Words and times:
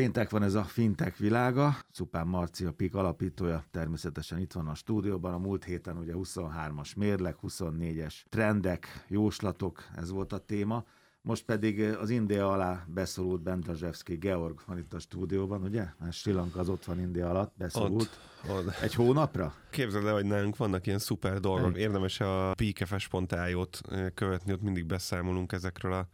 Péntek 0.00 0.30
van 0.30 0.42
ez 0.42 0.54
a 0.54 0.62
fintek 0.64 1.16
világa, 1.16 1.76
Szupán 1.92 2.26
Marci 2.26 2.64
a 2.64 2.72
PIK 2.72 2.94
alapítója, 2.94 3.64
természetesen 3.70 4.38
itt 4.38 4.52
van 4.52 4.68
a 4.68 4.74
stúdióban, 4.74 5.34
a 5.34 5.38
múlt 5.38 5.64
héten 5.64 5.96
ugye 5.96 6.12
23-as 6.16 6.96
mérleg, 6.96 7.36
24-es 7.42 8.14
trendek, 8.28 9.04
jóslatok, 9.08 9.84
ez 9.96 10.10
volt 10.10 10.32
a 10.32 10.38
téma. 10.38 10.84
Most 11.22 11.44
pedig 11.44 11.80
az 11.80 12.10
India 12.10 12.52
alá 12.52 12.84
beszorult 12.86 13.42
Bendrazsevski 13.42 14.16
Georg 14.16 14.60
van 14.66 14.78
itt 14.78 14.94
a 14.94 14.98
stúdióban, 14.98 15.62
ugye? 15.62 15.86
Mert 15.98 16.12
Sri 16.12 16.32
Lanka 16.32 16.60
az 16.60 16.68
ott 16.68 16.84
van 16.84 17.00
India 17.00 17.28
alatt, 17.28 17.52
beszorult. 17.56 18.18
Ott, 18.48 18.66
ott. 18.66 18.80
Egy 18.82 18.94
hónapra? 18.94 19.54
Képzeld 19.70 20.06
el, 20.06 20.12
hogy 20.12 20.26
nálunk 20.26 20.56
vannak 20.56 20.86
ilyen 20.86 20.98
szuper 20.98 21.40
dolgok. 21.40 21.76
Érdemes 21.76 22.20
a 22.20 22.52
pkfs.io-t 22.54 23.80
követni, 24.14 24.52
ott 24.52 24.62
mindig 24.62 24.86
beszámolunk 24.86 25.52
ezekről 25.52 25.92
a 25.92 26.08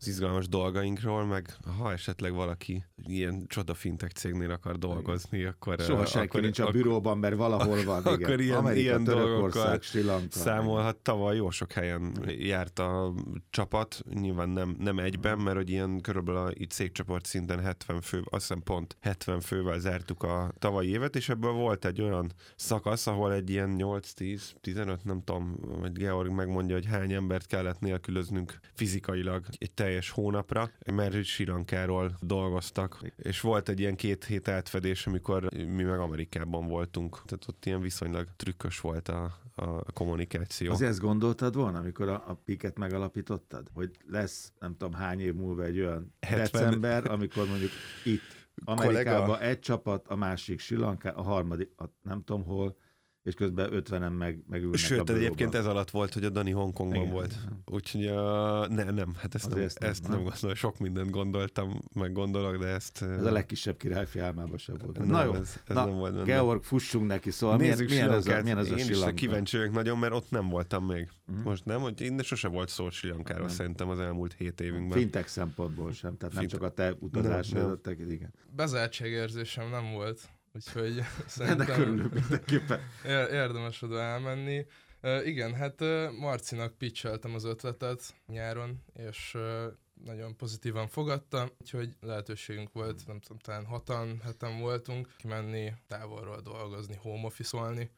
az 0.00 0.08
izgalmas 0.08 0.48
dolgainkról, 0.48 1.24
meg 1.24 1.56
ha 1.78 1.92
esetleg 1.92 2.32
valaki 2.32 2.84
ilyen 3.06 3.44
csoda 3.46 3.74
fintech 3.74 4.14
cégnél 4.14 4.50
akar 4.50 4.78
dolgozni, 4.78 5.44
akkor... 5.44 5.80
Soha 5.80 6.06
senki 6.06 6.28
akkor, 6.28 6.40
nincs 6.40 6.58
a 6.58 6.70
büróban, 6.70 7.18
mert 7.18 7.36
valahol 7.36 7.84
van. 7.84 8.00
Igen. 8.06 8.12
Akkor 8.12 8.40
ilyen, 8.40 8.56
Amerika, 8.56 8.80
ilyen 8.80 9.04
dolgokkal 9.04 9.80
számolhat. 10.28 10.96
Tavaly 10.96 11.36
jó 11.36 11.50
sok 11.50 11.72
helyen 11.72 12.12
járt 12.38 12.78
a 12.78 13.14
csapat, 13.50 14.02
nyilván 14.14 14.48
nem, 14.48 14.76
nem 14.78 14.98
egyben, 14.98 15.38
mert 15.38 15.56
hogy 15.56 15.70
ilyen 15.70 16.00
körülbelül 16.00 16.40
a 16.40 16.50
itt 16.52 16.70
cégcsoport 16.70 17.26
szinten 17.26 17.60
70 17.60 18.00
fő, 18.00 18.22
azt 18.24 18.46
hiszem 18.46 18.62
pont 18.62 18.96
70 19.00 19.40
fővel 19.40 19.78
zártuk 19.78 20.22
a 20.22 20.52
tavalyi 20.58 20.88
évet, 20.88 21.16
és 21.16 21.28
ebből 21.28 21.52
volt 21.52 21.84
egy 21.84 22.00
olyan 22.00 22.32
szakasz, 22.56 23.06
ahol 23.06 23.32
egy 23.32 23.50
ilyen 23.50 23.74
8-10-15, 23.78 25.02
nem 25.02 25.22
tudom, 25.24 25.56
vagy 25.80 25.92
Georg 25.92 26.30
megmondja, 26.30 26.74
hogy 26.74 26.86
hány 26.86 27.12
embert 27.12 27.46
kellett 27.46 27.80
nélkülöznünk 27.80 28.58
fizikailag 28.74 29.44
egy 29.58 29.72
teljes 29.88 30.10
hónapra, 30.10 30.70
mert 30.92 31.24
Sirankáról 31.24 32.16
dolgoztak, 32.20 33.00
és 33.16 33.40
volt 33.40 33.68
egy 33.68 33.80
ilyen 33.80 33.96
két 33.96 34.24
hét 34.24 34.48
átfedés, 34.48 35.06
amikor 35.06 35.52
mi 35.54 35.82
meg 35.82 35.98
Amerikában 35.98 36.66
voltunk, 36.66 37.22
tehát 37.24 37.44
ott 37.48 37.64
ilyen 37.64 37.80
viszonylag 37.80 38.26
trükkös 38.36 38.80
volt 38.80 39.08
a, 39.08 39.38
a 39.54 39.92
kommunikáció. 39.92 40.72
Azért 40.72 40.90
ezt 40.90 41.00
gondoltad 41.00 41.54
volna, 41.54 41.78
amikor 41.78 42.08
a, 42.08 42.24
a 42.26 42.34
piket 42.44 42.78
megalapítottad? 42.78 43.68
Hogy 43.74 43.90
lesz, 44.06 44.52
nem 44.58 44.76
tudom, 44.76 44.92
hány 44.92 45.20
év 45.20 45.34
múlva 45.34 45.64
egy 45.64 45.80
olyan 45.80 46.14
70... 46.20 46.50
december, 46.50 47.10
amikor 47.10 47.48
mondjuk 47.48 47.70
itt 48.04 48.48
Amerikában 48.64 49.40
egy 49.40 49.60
csapat, 49.60 50.08
a 50.08 50.16
másik 50.16 50.60
Sri 50.60 50.76
Lanka, 50.76 51.10
a 51.10 51.22
harmadik, 51.22 51.70
a 51.76 51.84
nem 52.02 52.22
tudom 52.24 52.44
hol, 52.44 52.76
és 53.28 53.34
közben 53.34 53.70
50-en 53.72 54.16
meg, 54.16 54.42
megülnek 54.48 54.78
Sőt, 54.78 55.10
a 55.10 55.14
egyébként 55.14 55.54
ez 55.54 55.66
alatt 55.66 55.90
volt, 55.90 56.14
hogy 56.14 56.24
a 56.24 56.30
Dani 56.30 56.50
Hongkongban 56.50 57.00
Igen. 57.00 57.12
volt. 57.12 57.34
Úgyhogy 57.64 58.04
uh, 58.04 58.68
nem, 58.68 58.94
nem, 58.94 59.14
hát 59.16 59.34
ezt, 59.34 59.48
nem, 59.48 59.58
ezt, 59.58 59.78
ezt 59.78 60.02
nem, 60.02 60.10
nem 60.10 60.22
gondolom. 60.22 60.54
Sok 60.54 60.78
mindent 60.78 61.10
gondoltam, 61.10 61.80
meg 61.94 62.12
gondolok, 62.12 62.56
de 62.56 62.66
ezt... 62.66 63.02
Ez 63.02 63.24
a 63.24 63.32
legkisebb 63.32 63.76
királyfi 63.76 64.18
álmában 64.18 64.58
sem 64.58 64.76
volt. 64.84 64.98
Nem, 64.98 65.06
Na 65.06 65.24
jó, 65.24 65.34
ez, 65.34 65.60
ez 65.66 65.74
Na, 65.74 65.84
nem 65.84 65.94
volt 65.94 66.12
benne. 66.12 66.24
Georg, 66.24 66.62
fussunk 66.62 67.06
neki, 67.06 67.30
szóval 67.30 67.56
Nézzük 67.56 67.88
milyen, 67.88 68.04
milyen, 68.04 68.18
ez 68.18 68.26
a, 68.26 68.42
milyen 68.42 68.58
ez 68.58 68.70
a 68.70 68.76
Én 68.76 68.88
is 68.88 68.98
kíváncsi 69.14 69.56
vagyok 69.56 69.72
nagyon, 69.72 69.98
mert 69.98 70.12
ott 70.12 70.30
nem 70.30 70.48
voltam 70.48 70.84
még. 70.84 71.08
Uh-huh. 71.28 71.44
Most 71.44 71.64
nem, 71.64 71.80
hogy 71.80 72.00
innen 72.00 72.22
sose 72.22 72.48
volt 72.48 72.68
szó 72.68 72.90
Sri 72.90 73.08
Lankáról 73.08 73.48
szerintem 73.48 73.88
az 73.88 73.98
elmúlt 73.98 74.32
hét 74.32 74.60
évünkben. 74.60 74.98
Fintech 74.98 75.28
szempontból 75.28 75.92
sem, 75.92 76.16
tehát 76.16 76.34
nem 76.34 76.46
csak 76.46 76.62
a 76.62 76.70
te 76.70 76.94
utazásod, 76.98 77.80
igen. 78.08 78.32
Bezártságérzésem 78.56 79.70
nem 79.70 79.92
volt 79.92 80.28
úgyhogy 80.58 81.02
szerintem 81.26 81.80
örülök 81.80 82.12
mindenképpen. 82.12 82.80
érdemes 83.42 83.82
oda 83.82 84.00
elmenni. 84.00 84.66
Uh, 85.02 85.26
igen, 85.26 85.54
hát 85.54 85.80
uh, 85.80 86.12
Marcinak 86.18 86.78
pitcheltem 86.78 87.34
az 87.34 87.44
ötletet 87.44 88.14
nyáron, 88.26 88.82
és 88.94 89.34
uh, 89.34 89.64
nagyon 90.04 90.36
pozitívan 90.36 90.88
fogadta, 90.88 91.50
úgyhogy 91.60 91.96
lehetőségünk 92.00 92.72
volt, 92.72 93.06
nem 93.06 93.20
tudom, 93.20 93.38
talán 93.38 93.64
hatan, 93.64 94.20
heten 94.24 94.58
voltunk, 94.60 95.08
kimenni 95.16 95.72
távolról 95.86 96.40
dolgozni, 96.40 96.98
home 97.02 97.26
office-olni. 97.26 97.90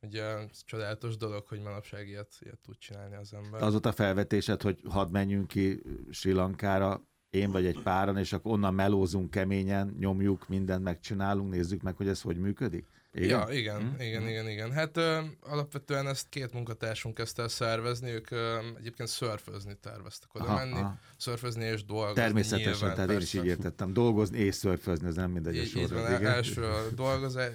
Ugye 0.00 0.22
ez 0.22 0.64
csodálatos 0.64 1.16
dolog, 1.16 1.46
hogy 1.46 1.60
manapság 1.60 2.08
ilyet, 2.08 2.32
ilyet 2.40 2.58
tud 2.58 2.78
csinálni 2.78 3.14
az 3.16 3.32
ember. 3.32 3.62
Az 3.62 3.74
ott 3.74 3.86
a 3.86 3.92
felvetésed, 3.92 4.62
hogy 4.62 4.80
hadd 4.88 5.10
menjünk 5.10 5.46
ki 5.46 5.82
Sri 6.10 6.32
Lankára, 6.32 7.02
én 7.32 7.50
vagy 7.50 7.66
egy 7.66 7.82
páran, 7.82 8.16
és 8.16 8.32
akkor 8.32 8.52
onnan 8.52 8.74
melózunk 8.74 9.30
keményen, 9.30 9.96
nyomjuk, 9.98 10.48
mindent 10.48 10.82
megcsinálunk, 10.82 11.50
nézzük 11.50 11.82
meg, 11.82 11.96
hogy 11.96 12.08
ez 12.08 12.20
hogy 12.20 12.36
működik? 12.36 12.86
Igen? 13.14 13.28
Ja, 13.28 13.54
igen, 13.54 13.80
hmm. 13.80 14.00
igen, 14.00 14.28
igen, 14.28 14.48
igen. 14.48 14.72
Hát 14.72 14.96
ö, 14.96 15.18
alapvetően 15.40 16.06
ezt 16.06 16.28
két 16.28 16.52
munkatársunk 16.52 17.14
kezdte 17.14 17.42
el 17.42 17.48
szervezni, 17.48 18.10
ők 18.10 18.30
ö, 18.30 18.58
egyébként 18.78 19.08
szörfözni 19.08 19.76
terveztek 19.80 20.34
oda 20.34 20.44
aha, 20.44 20.56
menni, 20.56 20.72
aha. 20.72 20.98
szörfözni 21.16 21.64
és 21.64 21.84
dolgozni. 21.84 22.20
Természetesen, 22.20 22.72
nyilván, 22.72 22.94
tehát 22.94 23.10
persze. 23.10 23.12
én 23.12 23.20
is 23.20 23.34
így 23.34 23.44
értettem. 23.44 23.92
Dolgozni 23.92 24.38
és 24.38 24.54
szörfözni, 24.54 25.06
ez 25.06 25.14
nem 25.14 25.30
mindegy 25.30 25.58
a 25.58 25.64
sorra. 25.64 25.82
Így 25.84 25.90
van, 25.92 26.26
első 26.26 26.62
a 26.62 26.90
dolgozás, 26.94 27.50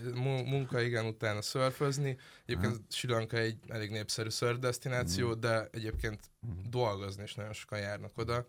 munka, 0.46 0.82
igen, 0.82 1.06
utána 1.06 1.42
szörfözni. 1.42 2.18
Egyébként 2.46 2.80
Sri 2.90 3.12
Lanka 3.12 3.38
egy 3.38 3.58
elég 3.68 3.90
népszerű 3.90 4.30
szörfdesztináció, 4.30 5.32
hmm. 5.32 5.40
de 5.40 5.68
egyébként 5.72 6.20
hmm. 6.42 6.62
dolgozni 6.70 7.24
is 7.24 7.36
nagyon 7.36 7.54
sokan 7.54 7.80
járnak 7.80 8.18
oda 8.18 8.46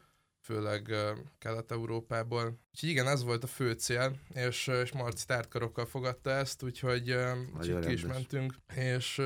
főleg 0.48 0.94
Kelet-Európából. 1.38 2.58
Úgyhogy 2.72 2.88
igen, 2.88 3.06
ez 3.06 3.22
volt 3.22 3.44
a 3.44 3.46
fő 3.46 3.72
cél, 3.72 4.18
és, 4.34 4.66
és 4.66 4.92
Marci 4.92 5.26
tártkarokkal 5.26 5.86
fogadta 5.86 6.30
ezt, 6.30 6.62
úgyhogy, 6.62 7.16
úgyhogy 7.58 7.86
ki 7.86 7.92
is 7.92 8.02
mentünk, 8.02 8.54
és 8.74 9.22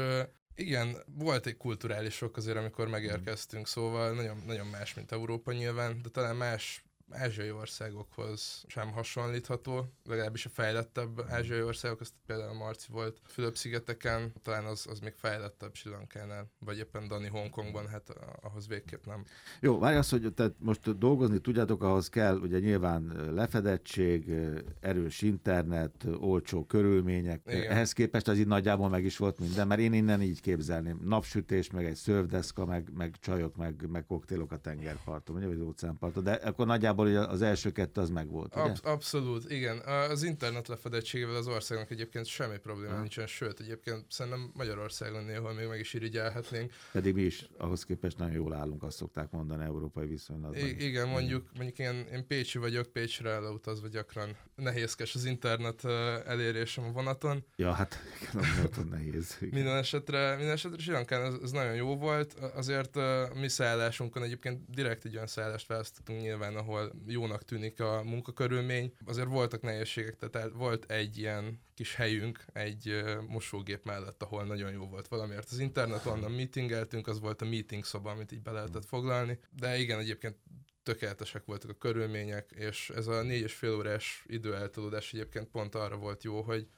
igen, 0.54 0.96
volt 1.06 1.46
egy 1.46 1.56
kulturális 1.56 2.14
sok 2.14 2.36
azért, 2.36 2.56
amikor 2.56 2.88
megérkeztünk, 2.88 3.66
szóval 3.66 4.14
nagyon, 4.14 4.42
nagyon 4.46 4.66
más, 4.66 4.94
mint 4.94 5.12
Európa 5.12 5.52
nyilván, 5.52 6.02
de 6.02 6.08
talán 6.08 6.36
más 6.36 6.84
ázsiai 7.14 7.50
országokhoz 7.50 8.64
sem 8.66 8.92
hasonlítható, 8.92 9.92
legalábbis 10.04 10.46
a 10.46 10.48
fejlettebb 10.48 11.24
ázsiai 11.28 11.62
országokhoz, 11.62 12.12
például 12.26 12.48
a 12.48 12.64
Marci 12.64 12.86
volt 12.90 13.20
Fülöp-szigeteken, 13.24 14.32
talán 14.42 14.64
az, 14.64 14.86
az 14.90 14.98
még 14.98 15.14
fejlettebb 15.16 15.74
Sri 15.74 15.90
Lankánál, 15.90 16.50
vagy 16.58 16.78
éppen 16.78 17.08
Dani 17.08 17.28
Hongkongban, 17.28 17.88
hát 17.88 18.08
ahhoz 18.42 18.68
végképp 18.68 19.06
nem. 19.06 19.24
Jó, 19.60 19.78
várj 19.78 19.96
azt, 19.96 20.10
hogy 20.10 20.34
tehát 20.34 20.54
most 20.58 20.98
dolgozni 20.98 21.38
tudjátok, 21.38 21.82
ahhoz 21.82 22.08
kell 22.08 22.36
ugye 22.36 22.58
nyilván 22.58 23.30
lefedettség, 23.34 24.32
erős 24.80 25.22
internet, 25.22 26.06
olcsó 26.20 26.64
körülmények. 26.64 27.40
Igen. 27.46 27.70
Ehhez 27.70 27.92
képest 27.92 28.28
az 28.28 28.38
így 28.38 28.46
nagyjából 28.46 28.88
meg 28.88 29.04
is 29.04 29.16
volt 29.16 29.38
minden, 29.38 29.66
mert 29.66 29.80
én 29.80 29.92
innen 29.92 30.22
így 30.22 30.40
képzelném. 30.40 31.00
Napsütés, 31.04 31.70
meg 31.70 31.84
egy 31.84 31.94
szörvdeszka, 31.94 32.64
meg, 32.64 32.88
meg 32.94 33.16
csajok, 33.20 33.56
meg, 33.56 33.86
meg 33.88 34.06
koktélok 34.06 34.52
a 34.52 34.56
tengerparton, 34.56 35.36
ugye, 35.36 35.46
vagy 35.46 35.60
óceánparton, 35.60 36.24
de 36.24 36.32
akkor 36.32 36.66
nagyjából 36.66 37.01
nagyjából 37.02 37.34
az 37.34 37.42
első 37.42 37.72
kettő 37.72 38.00
az 38.00 38.10
megvolt. 38.10 38.56
Ugye? 38.56 38.64
Absz- 38.64 38.86
abszolút, 38.86 39.50
igen. 39.50 39.78
Az 40.10 40.22
internet 40.22 40.68
lefedettségével 40.68 41.34
az 41.34 41.46
országnak 41.46 41.90
egyébként 41.90 42.26
semmi 42.26 42.58
probléma 42.58 42.92
ha. 42.92 43.00
nincsen, 43.00 43.26
sőt, 43.26 43.60
egyébként 43.60 44.04
szerintem 44.08 44.50
Magyarországon 44.54 45.24
néhol 45.24 45.52
még 45.52 45.66
meg 45.66 45.80
is 45.80 45.94
irigyelhetnénk. 45.94 46.72
Pedig 46.92 47.14
mi 47.14 47.22
is 47.22 47.46
ahhoz 47.58 47.84
képest 47.84 48.18
nagyon 48.18 48.34
jól 48.34 48.54
állunk, 48.54 48.82
azt 48.82 48.96
szokták 48.96 49.30
mondani 49.30 49.64
európai 49.64 50.06
viszonylatban. 50.06 50.60
I- 50.60 50.84
igen, 50.84 51.08
mondjuk, 51.08 51.46
mondjuk 51.54 51.78
én, 51.78 52.06
én 52.12 52.26
Pécsi 52.26 52.58
vagyok, 52.58 52.86
Pécsre 52.86 53.38
leutazva 53.38 53.88
gyakran 53.88 54.36
nehézkes 54.54 55.14
az 55.14 55.24
internet 55.24 55.84
elérésem 56.26 56.84
a 56.84 56.92
vonaton. 56.92 57.44
Ja, 57.56 57.72
hát 57.72 57.98
igen, 58.20 58.44
a 58.44 58.54
vonaton 58.56 58.86
nehéz. 58.86 59.36
Igen. 59.40 59.54
minden 59.54 59.76
esetre, 59.76 60.36
minden 60.36 60.52
esetre 60.52 60.78
Sri 60.78 60.94
ez, 61.08 61.34
ez, 61.42 61.50
nagyon 61.50 61.74
jó 61.74 61.96
volt, 61.96 62.34
azért 62.34 62.96
a 62.96 63.30
mi 63.34 63.48
szállásunkon 63.48 64.22
egyébként 64.22 64.70
direkt 64.70 65.04
egy 65.04 65.14
olyan 65.14 65.26
szállást 65.26 65.66
választottunk 65.66 66.20
nyilván, 66.20 66.56
ahol 66.56 66.91
jónak 67.06 67.44
tűnik 67.44 67.80
a 67.80 68.02
munkakörülmény. 68.02 68.94
Azért 69.04 69.28
voltak 69.28 69.62
nehézségek, 69.62 70.16
tehát 70.16 70.52
volt 70.52 70.90
egy 70.90 71.18
ilyen 71.18 71.60
kis 71.74 71.94
helyünk 71.94 72.44
egy 72.52 73.02
mosógép 73.28 73.84
mellett, 73.84 74.22
ahol 74.22 74.44
nagyon 74.44 74.72
jó 74.72 74.86
volt 74.86 75.08
valamiért. 75.08 75.50
Az 75.50 75.58
internet 75.58 76.06
onnan 76.06 76.32
meetingeltünk, 76.32 77.06
az 77.06 77.20
volt 77.20 77.42
a 77.42 77.44
meeting 77.44 77.84
szoba, 77.84 78.10
amit 78.10 78.32
így 78.32 78.42
be 78.42 78.50
lehetett 78.50 78.84
foglalni. 78.84 79.38
De 79.50 79.78
igen, 79.78 79.98
egyébként 79.98 80.36
tökéletesek 80.82 81.44
voltak 81.44 81.70
a 81.70 81.74
körülmények, 81.74 82.50
és 82.50 82.90
ez 82.90 83.06
a 83.06 83.22
négy 83.22 83.42
és 83.42 83.54
fél 83.54 83.74
órás 83.74 84.24
időeltolódás 84.26 85.12
egyébként 85.12 85.48
pont 85.48 85.74
arra 85.74 85.96
volt 85.96 86.22
jó, 86.22 86.42
hogy 86.42 86.68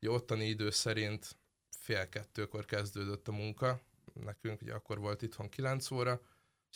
ugye 0.00 0.10
ottani 0.10 0.44
idő 0.44 0.70
szerint 0.70 1.36
fél 1.78 2.08
kettőkor 2.08 2.64
kezdődött 2.64 3.28
a 3.28 3.32
munka, 3.32 3.80
nekünk 4.14 4.62
ugye 4.62 4.74
akkor 4.74 4.98
volt 4.98 5.22
itthon 5.22 5.48
9 5.48 5.90
óra, 5.90 6.20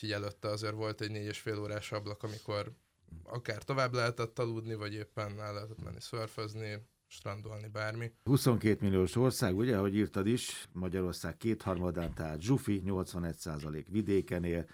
így 0.00 0.12
előtte 0.12 0.48
azért 0.48 0.74
volt 0.74 1.00
egy 1.00 1.10
négy 1.10 1.26
és 1.26 1.38
fél 1.38 1.58
órás 1.58 1.92
ablak, 1.92 2.22
amikor 2.22 2.72
akár 3.22 3.62
tovább 3.62 3.94
lehetett 3.94 4.38
aludni, 4.38 4.74
vagy 4.74 4.94
éppen 4.94 5.40
el 5.40 5.54
lehetett 5.54 5.84
menni 5.84 6.00
szörfözni, 6.00 6.86
strandolni, 7.06 7.68
bármi. 7.68 8.12
22 8.24 8.78
milliós 8.80 9.16
ország, 9.16 9.56
ugye, 9.56 9.76
ahogy 9.76 9.96
írtad 9.96 10.26
is, 10.26 10.68
Magyarország 10.72 11.36
kétharmadán, 11.36 12.14
tehát 12.14 12.40
Zsufi 12.40 12.80
81 12.84 13.86
vidéken 13.90 14.44
él, 14.44 14.66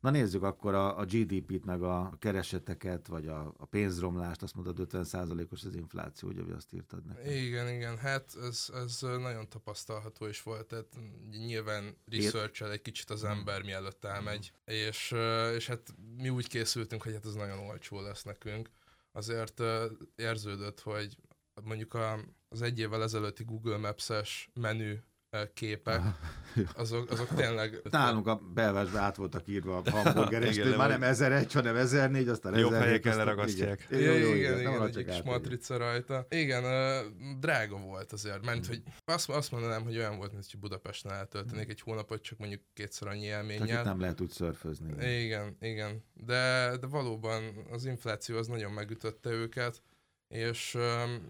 Na 0.00 0.10
nézzük 0.10 0.42
akkor 0.42 0.74
a, 0.74 0.98
a 0.98 1.04
GDP-t, 1.04 1.64
meg 1.64 1.82
a 1.82 2.16
kereseteket, 2.18 3.06
vagy 3.06 3.26
a, 3.26 3.54
a 3.56 3.64
pénzromlást, 3.64 4.42
azt 4.42 4.54
mondod 4.54 4.88
50%-os 4.92 5.64
az 5.64 5.74
infláció, 5.74 6.28
ugye, 6.28 6.54
azt 6.54 6.72
írtad 6.72 7.04
nekem. 7.04 7.32
Igen, 7.32 7.68
igen, 7.68 7.98
hát 7.98 8.36
ez, 8.42 8.66
ez 8.74 8.98
nagyon 9.00 9.48
tapasztalható 9.48 10.26
is 10.26 10.42
volt, 10.42 10.66
tehát 10.66 10.98
nyilván 11.30 11.96
research 12.04 12.62
egy 12.62 12.82
kicsit 12.82 13.10
az 13.10 13.24
ember, 13.24 13.62
mielőtt 13.62 14.04
elmegy, 14.04 14.52
és, 14.64 15.14
és 15.54 15.66
hát 15.66 15.94
mi 16.16 16.28
úgy 16.28 16.48
készültünk, 16.48 17.02
hogy 17.02 17.12
hát 17.12 17.26
ez 17.26 17.34
nagyon 17.34 17.58
olcsó 17.58 18.00
lesz 18.00 18.22
nekünk, 18.22 18.70
azért 19.12 19.62
érződött, 20.16 20.80
hogy 20.80 21.16
mondjuk 21.62 21.94
a, 21.94 22.18
az 22.48 22.62
egy 22.62 22.78
évvel 22.78 23.02
ezelőtti 23.02 23.44
Google 23.44 23.76
Maps-es 23.76 24.50
menü 24.54 24.96
képek, 25.54 26.00
azok, 26.74 27.10
azok 27.10 27.28
tényleg... 27.34 27.80
Nálunk 27.90 28.26
a 28.26 28.40
belvásban 28.54 29.00
át 29.00 29.16
voltak 29.16 29.48
írva 29.48 29.76
a 29.76 29.90
hamburgerestől, 29.90 30.76
már 30.76 30.88
nem 30.88 31.02
1001, 31.02 31.52
hanem 31.52 31.76
1004, 31.76 32.28
aztán 32.28 32.58
Jobb 32.58 32.72
helyeken 32.72 33.16
leragasztják. 33.16 33.86
Igen, 33.90 34.00
jó, 34.02 34.34
igen, 34.34 34.58
igen, 34.58 34.60
igen 34.60 34.86
egy 34.86 35.04
kis 35.04 35.22
matrica 35.22 35.76
rajta. 35.76 36.26
Igen, 36.30 36.64
drága 37.40 37.76
volt 37.76 38.12
azért, 38.12 38.44
mert 38.44 38.66
hogy 38.66 38.82
azt, 39.04 39.28
azt 39.28 39.50
mondanám, 39.50 39.82
hogy 39.82 39.96
olyan 39.96 40.16
volt, 40.16 40.32
mint 40.32 40.44
hogy 40.50 40.60
Budapesten 40.60 41.12
eltöltenék 41.12 41.68
egy 41.68 41.80
hónapot, 41.80 42.22
csak 42.22 42.38
mondjuk 42.38 42.60
kétszer 42.74 43.08
annyi 43.08 43.24
élménnyel. 43.24 43.84
nem 43.84 44.00
lehet 44.00 44.20
úgy 44.20 44.30
szörfözni. 44.30 45.22
Igen, 45.22 45.56
igen. 45.60 46.04
De, 46.14 46.72
de 46.80 46.86
valóban 46.86 47.66
az 47.70 47.84
infláció 47.84 48.36
az 48.36 48.46
nagyon 48.46 48.72
megütötte 48.72 49.30
őket 49.30 49.82
és, 50.28 50.78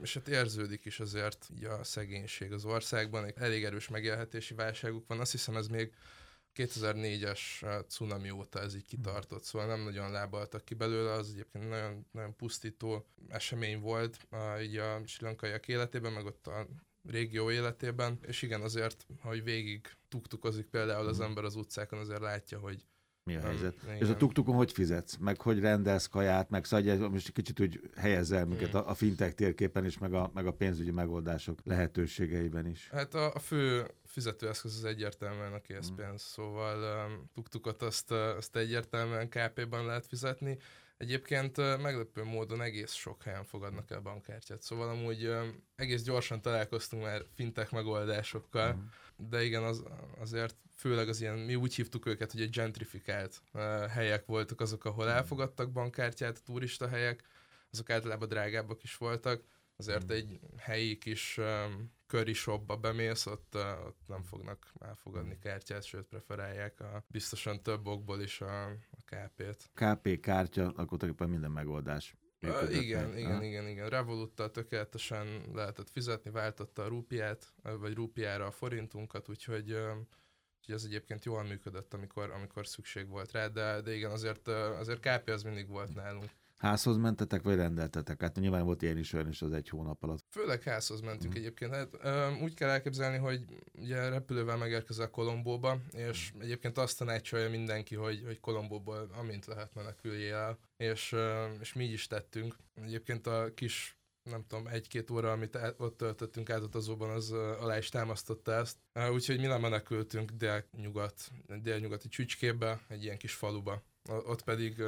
és 0.03 0.15
hát 0.15 0.29
érződik 0.29 0.85
is 0.85 1.01
azért 1.01 1.49
így 1.57 1.65
a 1.65 1.85
szegénység 1.85 2.53
az 2.53 2.65
országban, 2.65 3.25
egy 3.25 3.35
elég 3.37 3.65
erős 3.65 3.89
megélhetési 3.89 4.55
válságuk 4.55 5.07
van, 5.07 5.21
azt 5.21 5.33
hiszem 5.33 5.57
ez 5.57 5.69
még 5.69 5.93
2004-es 6.55 7.41
cunami 7.89 8.31
óta 8.31 8.61
ez 8.61 8.75
így 8.75 8.85
kitartott, 8.85 9.43
szóval 9.43 9.69
nem 9.69 9.81
nagyon 9.81 10.11
lábaltak 10.11 10.65
ki 10.65 10.75
belőle, 10.75 11.13
az 11.13 11.31
egyébként 11.31 11.69
nagyon, 11.69 12.07
nagyon 12.11 12.37
pusztító 12.37 13.07
esemény 13.29 13.81
volt 13.81 14.27
így 14.63 14.77
a 14.77 15.01
silankaiak 15.07 15.69
életében, 15.69 16.13
meg 16.13 16.27
ott 16.27 16.47
a 16.47 16.67
régió 17.09 17.51
életében, 17.51 18.19
és 18.27 18.43
igen, 18.43 18.61
azért, 18.61 19.07
hogy 19.21 19.43
végig 19.43 19.89
tuktukozik 20.09 20.67
például 20.67 21.07
az 21.07 21.21
ember 21.21 21.45
az 21.45 21.55
utcákon, 21.55 21.99
azért 21.99 22.21
látja, 22.21 22.59
hogy 22.59 22.85
mi 23.29 23.37
a 23.37 23.41
helyzet. 23.41 23.75
Um, 23.87 23.95
és 24.01 24.09
a 24.09 24.17
tuktukon 24.17 24.55
hogy 24.55 24.73
fizetsz? 24.73 25.17
Meg 25.17 25.41
hogy 25.41 25.61
rendelsz 25.61 26.07
kaját? 26.07 26.51
Meg 26.51 26.65
szóval 26.65 27.09
most 27.09 27.33
kicsit 27.33 27.61
úgy 27.61 27.81
helyezzel 27.97 28.45
minket 28.45 28.75
a, 28.75 28.89
a 28.89 28.95
fintech 28.95 29.35
térképen 29.35 29.85
is, 29.85 29.99
meg 29.99 30.15
a, 30.15 30.31
meg 30.35 30.47
a 30.47 30.53
pénzügyi 30.53 30.91
megoldások 30.91 31.59
lehetőségeiben 31.65 32.67
is. 32.67 32.89
Hát 32.93 33.15
a, 33.15 33.35
a 33.35 33.39
fő 33.39 33.91
fizetőeszköz 34.05 34.77
az 34.77 34.85
egyértelműen 34.85 35.53
a 35.53 35.61
készpénz, 35.61 36.11
mm. 36.11 36.15
szóval 36.17 37.07
um, 37.07 37.31
tuktukot 37.35 37.83
azt, 37.83 38.11
azt 38.11 38.57
egyértelműen 38.57 39.29
KP-ban 39.29 39.87
lehet 39.87 40.07
fizetni. 40.07 40.59
Egyébként 40.97 41.57
meglepő 41.57 42.25
módon 42.25 42.63
egész 42.63 42.93
sok 42.93 43.23
helyen 43.23 43.45
fogadnak 43.45 43.91
el 43.91 44.01
bankkártyát, 44.01 44.63
szóval 44.63 44.89
amúgy 44.89 45.27
um, 45.27 45.63
egész 45.77 46.03
gyorsan 46.03 46.41
találkoztunk 46.41 47.03
már 47.03 47.23
fintech 47.35 47.73
megoldásokkal, 47.73 48.73
mm. 48.73 48.81
De 49.19 49.45
igen, 49.45 49.63
az, 49.63 49.85
azért 50.19 50.57
főleg 50.75 51.09
az 51.09 51.21
ilyen, 51.21 51.39
mi 51.39 51.55
úgy 51.55 51.75
hívtuk 51.75 52.07
őket, 52.07 52.33
hogy 52.33 52.41
egy 52.41 52.51
gentrifikált 52.51 53.43
uh, 53.53 53.87
helyek 53.87 54.27
voltak 54.27 54.61
azok, 54.61 54.85
ahol 54.85 55.05
hmm. 55.05 55.15
elfogadtak 55.15 55.73
bankkártyát, 55.73 56.45
turista 56.45 56.89
helyek, 56.89 57.23
azok 57.71 57.91
általában 57.91 58.29
drágábbak 58.29 58.83
is 58.83 58.97
voltak, 58.97 59.43
azért 59.77 60.05
mm. 60.05 60.15
egy 60.15 60.41
helyi 60.57 60.99
kis 60.99 61.39
um, 61.39 61.93
köri 62.07 62.33
shopba 62.33 62.77
bemész, 62.77 63.27
ott, 63.27 63.55
uh, 63.55 63.87
ott 63.87 64.01
nem 64.07 64.23
fognak 64.23 64.73
elfogadni 64.81 65.31
hmm. 65.31 65.41
kártyát, 65.41 65.85
sőt 65.85 66.07
preferálják 66.07 66.81
a, 66.81 67.05
biztosan 67.07 67.63
több 67.63 67.87
okból 67.87 68.21
is 68.21 68.41
a, 68.41 68.67
a 68.71 69.03
KP-t. 69.05 69.71
KP 69.75 70.21
kártya, 70.21 70.67
akkor 70.67 70.75
tulajdonképpen 70.75 71.29
minden 71.29 71.51
megoldás. 71.51 72.17
Uh, 72.43 72.77
igen, 72.77 73.17
igen, 73.19 73.37
ha? 73.37 73.43
igen, 73.43 73.69
igen. 73.69 73.89
Revoluttal 73.89 74.51
tökéletesen 74.51 75.43
lehetett 75.53 75.91
fizetni, 75.91 76.31
váltotta 76.31 76.83
a 76.83 76.89
rúpiát, 76.89 77.53
vagy 77.63 77.95
rúpiára 77.95 78.47
a 78.47 78.51
forintunkat, 78.51 79.29
úgyhogy 79.29 79.77
Úgyhogy 80.59 80.75
ez 80.75 80.85
egyébként 80.85 81.25
jól 81.25 81.43
működött, 81.43 81.95
amikor, 81.95 82.31
amikor 82.31 82.67
szükség 82.67 83.09
volt 83.09 83.33
rá, 83.33 83.47
de, 83.47 83.81
de 83.81 83.95
igen, 83.95 84.11
azért, 84.11 84.49
azért 84.49 85.01
KP 85.01 85.29
az 85.29 85.43
mindig 85.43 85.69
volt 85.69 85.95
nálunk. 85.95 86.31
Házhoz 86.59 86.97
mentetek, 86.97 87.43
vagy 87.43 87.57
rendeltetek? 87.57 88.21
Hát 88.21 88.37
nyilván 88.37 88.65
volt 88.65 88.83
ilyen 88.83 88.99
is 88.99 89.13
olyan 89.13 89.29
is 89.29 89.43
az 89.43 89.53
egy 89.53 89.69
hónap 89.69 90.03
alatt. 90.03 90.25
Főleg 90.31 90.63
házhoz 90.63 91.01
mentünk 91.01 91.35
mm. 91.35 91.37
egyébként. 91.37 91.75
Hát, 91.75 91.89
úgy 92.43 92.55
kell 92.55 92.69
elképzelni, 92.69 93.17
hogy 93.17 93.45
ugye 93.73 94.09
repülővel 94.09 94.57
megérkezel 94.57 95.11
Kolombóba, 95.11 95.79
és 95.91 96.33
mm. 96.37 96.41
egyébként 96.41 96.79
azt 96.79 96.99
tanácsolja 96.99 97.51
mindenki, 97.51 97.95
hogy, 97.95 98.23
hogy 98.25 98.41
Kolombóból 98.41 99.11
amint 99.19 99.47
lehet 99.47 99.75
meneküljél 99.75 100.35
el, 100.35 100.59
és, 100.77 101.17
és 101.61 101.73
mi 101.73 101.85
így 101.85 101.93
is 101.93 102.07
tettünk. 102.07 102.57
Egyébként 102.75 103.27
a 103.27 103.55
kis 103.55 103.99
nem 104.31 104.45
tudom, 104.47 104.67
egy-két 104.67 105.11
óra, 105.11 105.33
amit 105.33 105.59
ott 105.77 105.97
töltöttünk 105.97 106.51
átutazóban, 106.51 107.11
az 107.11 107.31
alá 107.33 107.79
is 107.79 107.89
támasztotta 107.89 108.53
ezt. 108.53 108.77
Úgyhogy 109.13 109.41
mi 109.41 109.47
nem 109.47 109.61
menekültünk 109.61 110.31
dél-nyugat, 110.31 111.31
dél-nyugati 111.63 112.09
csücskébe, 112.09 112.81
egy 112.89 113.03
ilyen 113.03 113.19
kis 113.19 113.35
faluba. 113.35 113.83
Ott 114.09 114.43
pedig, 114.43 114.81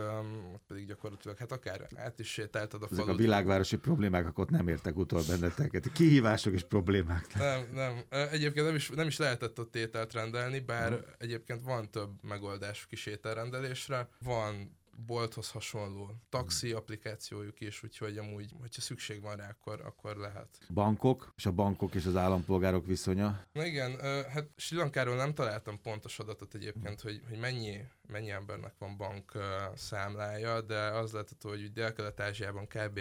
ott 0.55 0.63
pedig 0.69 0.87
gyakorlatilag, 0.87 1.37
hát 1.37 1.53
akár 1.53 1.89
át 1.95 2.19
is 2.19 2.29
sétáltad 2.29 2.83
a 2.83 2.87
falut. 2.87 3.03
Ezek 3.03 3.15
a 3.15 3.17
világvárosi 3.17 3.77
problémák, 3.77 4.27
akkor 4.27 4.45
ott 4.45 4.51
nem 4.51 4.69
értek 4.69 4.97
utol 4.97 5.23
benneteket. 5.29 5.93
Kihívások 5.93 6.53
és 6.53 6.63
problémák. 6.63 7.35
Nem, 7.35 7.67
nem. 7.73 8.01
Egyébként 8.31 8.67
nem 8.67 8.75
is, 8.75 8.89
nem 8.89 9.07
is 9.07 9.17
lehetett 9.17 9.59
ott 9.59 9.77
ételt 9.77 10.13
rendelni, 10.13 10.61
bár 10.61 10.89
hmm. 10.89 11.01
egyébként 11.19 11.63
van 11.63 11.91
több 11.91 12.11
megoldás 12.23 12.87
kis 12.87 13.07
ételrendelésre. 13.07 14.09
Van 14.25 14.79
bolthoz 15.07 15.51
hasonló 15.51 16.11
taxi 16.29 16.69
hmm. 16.69 16.77
applikációjuk 16.77 17.61
is, 17.61 17.83
úgyhogy 17.83 18.19
amúgy, 18.19 18.53
hogyha 18.61 18.81
szükség 18.81 19.23
van 19.23 19.37
rá, 19.37 19.49
akkor, 19.49 19.81
akkor 19.81 20.17
lehet. 20.17 20.59
Bankok, 20.75 21.33
és 21.37 21.47
a 21.47 21.53
bankok 21.53 21.95
és 21.95 22.07
az 22.07 22.17
állampolgárok 22.17 22.87
viszonya? 22.87 23.45
Na 23.53 23.65
igen, 23.65 24.01
hát 24.29 24.49
Sri 24.57 24.77
Lankáról 24.77 25.17
nem 25.17 25.35
találtam 25.35 25.81
pontos 25.81 26.19
adatot 26.19 26.55
egyébként, 26.55 27.01
hogy, 27.01 27.23
hogy 27.29 27.39
mennyi, 27.39 27.85
mennyi 28.09 28.31
embernek 28.31 28.75
van 28.79 28.97
bank 28.97 29.33
számlája, 29.75 30.61
de 30.61 30.79
az 30.79 31.13
lehetett, 31.13 31.43
hogy 31.43 31.73
Dél-Kelet-Ázsiában 31.73 32.67
kb 32.67 33.01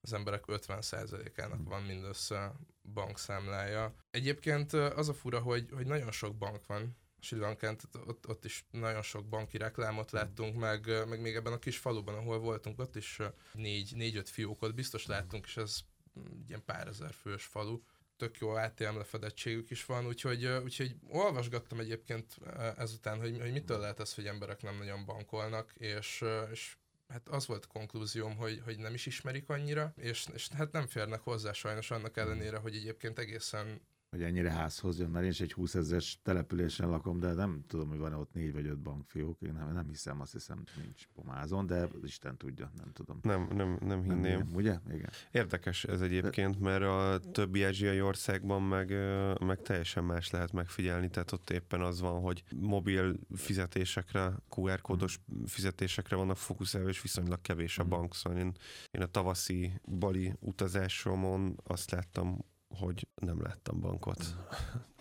az 0.00 0.12
emberek 0.12 0.44
50%-ának 0.46 1.68
van 1.68 1.82
mindössze 1.82 2.52
bankszámlája. 2.94 3.94
Egyébként 4.10 4.72
az 4.72 5.08
a 5.08 5.14
fura, 5.14 5.40
hogy, 5.40 5.70
hogy 5.72 5.86
nagyon 5.86 6.10
sok 6.10 6.36
bank 6.36 6.66
van, 6.66 6.96
Sri 7.26 7.38
Lankán, 7.38 7.76
ott, 8.06 8.28
ott 8.28 8.44
is 8.44 8.64
nagyon 8.70 9.02
sok 9.02 9.28
banki 9.28 9.58
reklámot 9.58 10.10
láttunk, 10.10 10.56
meg, 10.56 10.86
meg 11.08 11.20
még 11.20 11.34
ebben 11.34 11.52
a 11.52 11.58
kis 11.58 11.78
faluban, 11.78 12.14
ahol 12.14 12.38
voltunk, 12.38 12.78
ott 12.78 12.96
is 12.96 13.18
négy, 13.52 13.92
négy-öt 13.96 14.28
fiókot 14.28 14.74
biztos 14.74 15.06
láttunk, 15.06 15.46
és 15.46 15.56
ez 15.56 15.78
ilyen 16.46 16.64
pár 16.64 16.86
ezer 16.86 17.12
fős 17.12 17.44
falu. 17.44 17.80
Tök 18.16 18.38
jó 18.38 18.48
ATM 18.48 18.96
lefedettségük 18.96 19.70
is 19.70 19.84
van, 19.84 20.06
úgyhogy, 20.06 20.46
úgyhogy 20.46 20.96
olvasgattam 21.08 21.80
egyébként 21.80 22.36
ezután, 22.76 23.20
hogy, 23.20 23.40
hogy 23.40 23.52
mitől 23.52 23.78
lehet 23.78 24.00
ez, 24.00 24.14
hogy 24.14 24.26
emberek 24.26 24.62
nem 24.62 24.76
nagyon 24.76 25.04
bankolnak, 25.04 25.72
és, 25.76 26.24
és 26.50 26.76
hát 27.08 27.28
az 27.28 27.46
volt 27.46 27.64
a 27.64 27.72
konklúzióm, 27.72 28.36
hogy, 28.36 28.60
hogy 28.64 28.78
nem 28.78 28.94
is 28.94 29.06
ismerik 29.06 29.48
annyira, 29.48 29.92
és, 29.96 30.26
és 30.34 30.48
hát 30.48 30.72
nem 30.72 30.86
férnek 30.86 31.20
hozzá 31.20 31.52
sajnos 31.52 31.90
annak 31.90 32.16
ellenére, 32.16 32.56
hogy 32.56 32.76
egyébként 32.76 33.18
egészen 33.18 33.80
hogy 34.16 34.24
ennyire 34.24 34.50
házhoz 34.50 34.98
jön, 34.98 35.10
mert 35.10 35.24
én 35.24 35.30
is 35.30 35.40
egy 35.40 35.52
20 35.52 35.74
ezeres 35.74 36.18
településen 36.22 36.88
lakom, 36.88 37.20
de 37.20 37.32
nem 37.32 37.64
tudom, 37.66 37.88
hogy 37.88 37.98
van 37.98 38.12
ott 38.12 38.32
négy 38.32 38.52
vagy 38.52 38.66
öt 38.66 38.78
bankfiók, 38.78 39.40
én 39.40 39.52
nem, 39.52 39.72
nem 39.72 39.88
hiszem, 39.88 40.20
azt 40.20 40.32
hiszem 40.32 40.62
nincs 40.82 41.08
pomázon, 41.14 41.66
de 41.66 41.88
Isten 42.02 42.36
tudja, 42.36 42.72
nem 42.76 42.92
tudom. 42.92 43.18
Nem, 43.22 43.48
nem, 43.54 43.78
nem 43.80 44.02
hinném. 44.02 44.38
Nem, 44.38 44.54
ugye? 44.54 44.78
Igen. 44.92 45.10
Érdekes 45.30 45.84
ez 45.84 46.00
egyébként, 46.00 46.60
mert 46.60 46.82
a 46.82 47.20
többi 47.32 47.64
ázsiai 47.64 48.00
országban 48.00 48.62
meg, 48.62 48.92
meg 49.40 49.62
teljesen 49.62 50.04
más 50.04 50.30
lehet 50.30 50.52
megfigyelni, 50.52 51.08
tehát 51.08 51.32
ott 51.32 51.50
éppen 51.50 51.80
az 51.80 52.00
van, 52.00 52.20
hogy 52.20 52.44
mobil 52.54 53.16
fizetésekre, 53.34 54.32
QR 54.56 54.80
kódos 54.80 55.20
fizetésekre 55.46 56.16
vannak 56.16 56.36
fókuszálva, 56.36 56.88
és 56.88 57.02
viszonylag 57.02 57.40
kevés 57.40 57.78
a 57.78 57.82
hmm. 57.82 57.90
bank, 57.90 58.14
szóval 58.14 58.38
én, 58.38 58.52
én 58.90 59.02
a 59.02 59.06
tavaszi 59.06 59.80
bali 59.98 60.32
utazásomon 60.40 61.60
azt 61.64 61.90
láttam 61.90 62.44
hogy 62.78 63.08
nem 63.14 63.42
láttam 63.42 63.80
bankot. 63.80 64.24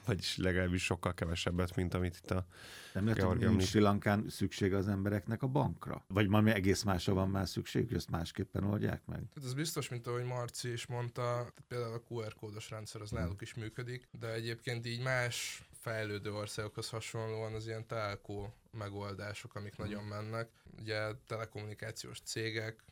Vagyis 0.06 0.38
legalábbis 0.38 0.84
sokkal 0.84 1.14
kevesebbet, 1.14 1.76
mint 1.76 1.94
amit 1.94 2.20
itt 2.24 2.32
a 2.32 2.46
Nem 2.94 3.06
lehet, 3.06 3.22
hogy 3.22 3.62
Sri 3.62 3.80
Lankán 3.80 4.30
szükség 4.30 4.74
az 4.74 4.88
embereknek 4.88 5.44
a 5.44 5.48
bankra? 5.48 6.06
Vagy 6.08 6.28
valami 6.28 6.52
egész 6.52 6.84
másra 6.84 7.14
van 7.14 7.30
már 7.30 7.48
szükség, 7.48 7.88
hogy 7.88 7.96
ezt 7.96 8.10
másképpen 8.10 8.64
oldják 8.64 9.06
meg? 9.06 9.24
Hát 9.36 9.44
ez 9.44 9.54
biztos, 9.54 9.90
mint 9.90 10.08
ahogy 10.08 10.24
Marci 10.24 10.72
is 10.72 10.86
mondta, 10.86 11.54
például 11.68 11.94
a 11.94 12.14
QR 12.14 12.34
kódos 12.34 12.70
rendszer 12.70 13.02
az 13.02 13.12
náluk 13.12 13.42
is 13.42 13.54
működik, 13.54 14.08
de 14.20 14.34
egyébként 14.34 14.86
így 14.86 15.02
más 15.02 15.64
fejlődő 15.80 16.34
országokhoz 16.34 16.90
hasonlóan 16.90 17.54
az 17.54 17.68
ilyen 17.68 17.88
telkó 17.88 18.54
megoldások, 18.72 19.56
amik 19.56 19.78
nagyon 19.78 20.04
mennek. 20.04 20.50
Ugye 20.80 21.14
telekommunikációs 21.28 22.20
cégek, 22.20 22.84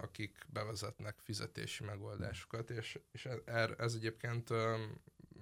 akik 0.00 0.38
bevezetnek 0.52 1.14
fizetési 1.22 1.84
megoldásokat, 1.84 2.70
és, 2.70 2.98
és 3.12 3.26
ez, 3.26 3.70
ez 3.78 3.94
egyébként 3.94 4.50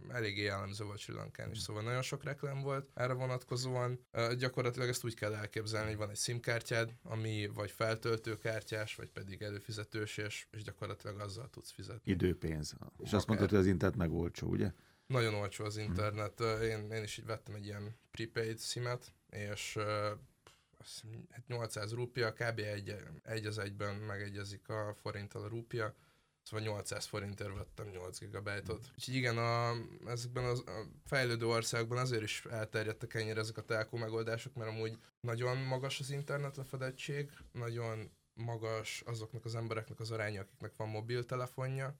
eléggé 0.08 0.42
jellemző 0.42 0.84
volt 0.84 0.98
Sri 0.98 1.14
Lankán 1.14 1.50
is, 1.50 1.58
szóval 1.58 1.82
nagyon 1.82 2.02
sok 2.02 2.24
reklám 2.24 2.60
volt 2.60 2.90
erre 2.94 3.12
vonatkozóan. 3.12 4.00
Gyakorlatilag 4.38 4.88
ezt 4.88 5.04
úgy 5.04 5.14
kell 5.14 5.34
elképzelni, 5.34 5.88
hogy 5.88 5.96
van 5.96 6.10
egy 6.10 6.16
SIM 6.16 6.40
kártyád, 6.40 6.94
ami 7.02 7.46
vagy 7.54 7.70
feltöltőkártyás, 7.70 8.94
vagy 8.94 9.10
pedig 9.10 9.42
előfizetős, 9.42 10.16
és, 10.16 10.46
és 10.50 10.62
gyakorlatilag 10.62 11.20
azzal 11.20 11.50
tudsz 11.50 11.70
fizetni. 11.70 12.12
Időpénz. 12.12 12.74
És 13.02 13.12
azt 13.12 13.26
mondtad, 13.26 13.50
hogy 13.50 13.58
az 13.58 13.66
internet 13.66 13.98
meg 13.98 14.12
olcsó, 14.12 14.48
ugye? 14.48 14.72
Nagyon 15.06 15.34
olcsó 15.34 15.64
az 15.64 15.76
internet. 15.76 16.40
Én, 16.40 16.90
én 16.90 17.02
is 17.02 17.18
így 17.18 17.26
vettem 17.26 17.54
egy 17.54 17.64
ilyen 17.64 17.96
prepaid 18.10 18.60
simet, 18.60 19.12
és 19.30 19.78
800 21.46 21.92
rúpia, 21.92 22.32
kb. 22.32 22.58
egy, 22.58 22.96
egy 23.22 23.46
az 23.46 23.58
egyben 23.58 23.94
megegyezik 23.94 24.68
a 24.68 24.94
forinttal 24.94 25.42
a 25.42 25.48
rúpia, 25.48 25.94
szóval 26.42 26.66
800 26.66 27.04
forintért 27.04 27.54
vettem 27.54 27.88
8 27.88 28.18
gigabájtot. 28.18 28.90
Úgyhogy 28.94 29.14
igen, 29.14 29.38
a, 29.38 29.74
ezekben 30.06 30.44
az, 30.44 30.62
a 30.66 30.86
fejlődő 31.04 31.46
országban 31.46 31.98
azért 31.98 32.22
is 32.22 32.44
elterjedtek 32.50 33.14
ennyire 33.14 33.40
ezek 33.40 33.56
a 33.56 33.64
telkó 33.64 33.96
megoldások, 33.96 34.54
mert 34.54 34.70
amúgy 34.70 34.98
nagyon 35.20 35.56
magas 35.56 36.00
az 36.00 36.10
internet 36.10 36.56
lefedettség, 36.56 37.30
nagyon 37.52 38.10
magas 38.34 39.02
azoknak 39.06 39.44
az 39.44 39.54
embereknek 39.54 40.00
az 40.00 40.10
aránya, 40.10 40.40
akiknek 40.40 40.76
van 40.76 40.88
mobiltelefonja, 40.88 41.96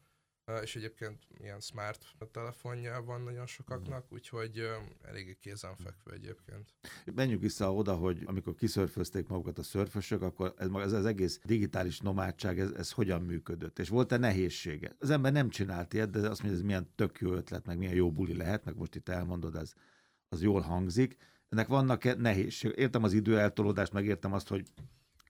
és 0.63 0.77
egyébként 0.77 1.27
ilyen 1.39 1.61
smart 1.61 2.05
telefonja 2.33 3.03
van 3.03 3.23
nagyon 3.23 3.47
sokaknak, 3.47 4.05
úgyhogy 4.09 4.69
eléggé 5.03 5.37
kézenfekvő 5.41 6.13
egyébként. 6.13 6.75
Menjünk 7.15 7.41
vissza 7.41 7.75
oda, 7.75 7.95
hogy 7.95 8.23
amikor 8.25 8.55
kiszörfözték 8.55 9.29
magukat 9.29 9.59
a 9.59 9.63
szörfösök, 9.63 10.23
akkor 10.23 10.55
ez, 10.57 10.69
ez 10.75 10.93
az 10.93 11.05
egész 11.05 11.41
digitális 11.45 12.01
nomádság, 12.01 12.59
ez, 12.59 12.71
ez 12.71 12.93
hogyan 12.93 13.23
működött? 13.23 13.79
És 13.79 13.89
volt-e 13.89 14.17
nehézsége? 14.17 14.97
Az 14.99 15.11
ember 15.11 15.33
nem 15.33 15.49
csinált 15.49 15.95
ilyet, 15.95 16.11
de 16.11 16.19
azt 16.29 16.43
mondja, 16.43 16.61
ez 16.61 16.67
milyen 16.67 16.91
tök 16.95 17.19
jó 17.19 17.33
ötlet, 17.33 17.67
meg 17.67 17.79
milyen 17.79 17.95
jó 17.95 18.13
buli 18.13 18.37
lehet, 18.37 18.65
meg 18.65 18.77
most 18.77 18.95
itt 18.95 19.09
elmondod, 19.09 19.57
ez, 19.57 19.73
az 20.29 20.43
jól 20.43 20.61
hangzik. 20.61 21.17
Ennek 21.49 21.67
vannak-e 21.67 22.15
nehézség? 22.15 22.73
Értem 22.77 23.03
az 23.03 23.13
időeltolódást, 23.13 23.93
megértem 23.93 24.33
azt, 24.33 24.49
hogy 24.49 24.67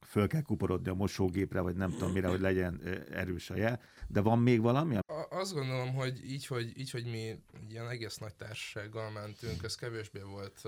föl 0.07 0.27
kell 0.27 0.43
kuporodni 0.43 0.91
a 0.91 0.95
mosógépre, 0.95 1.61
vagy 1.61 1.77
nem 1.77 1.91
tudom 1.91 2.13
mire, 2.13 2.29
hogy 2.29 2.41
legyen 2.41 2.83
erős 3.11 3.51
a 3.51 3.57
jel. 3.57 3.81
De 4.09 4.21
van 4.21 4.39
még 4.39 4.61
valami? 4.61 4.97
A, 4.97 5.27
azt 5.31 5.55
gondolom, 5.55 5.95
hogy 5.95 6.31
így, 6.31 6.47
hogy 6.47 6.79
így, 6.79 6.91
hogy 6.91 7.05
mi 7.05 7.43
ilyen 7.69 7.89
egész 7.89 8.17
nagy 8.17 8.35
társasággal 8.35 9.11
mentünk, 9.11 9.63
ez 9.63 9.75
kevésbé 9.75 10.21
volt 10.21 10.63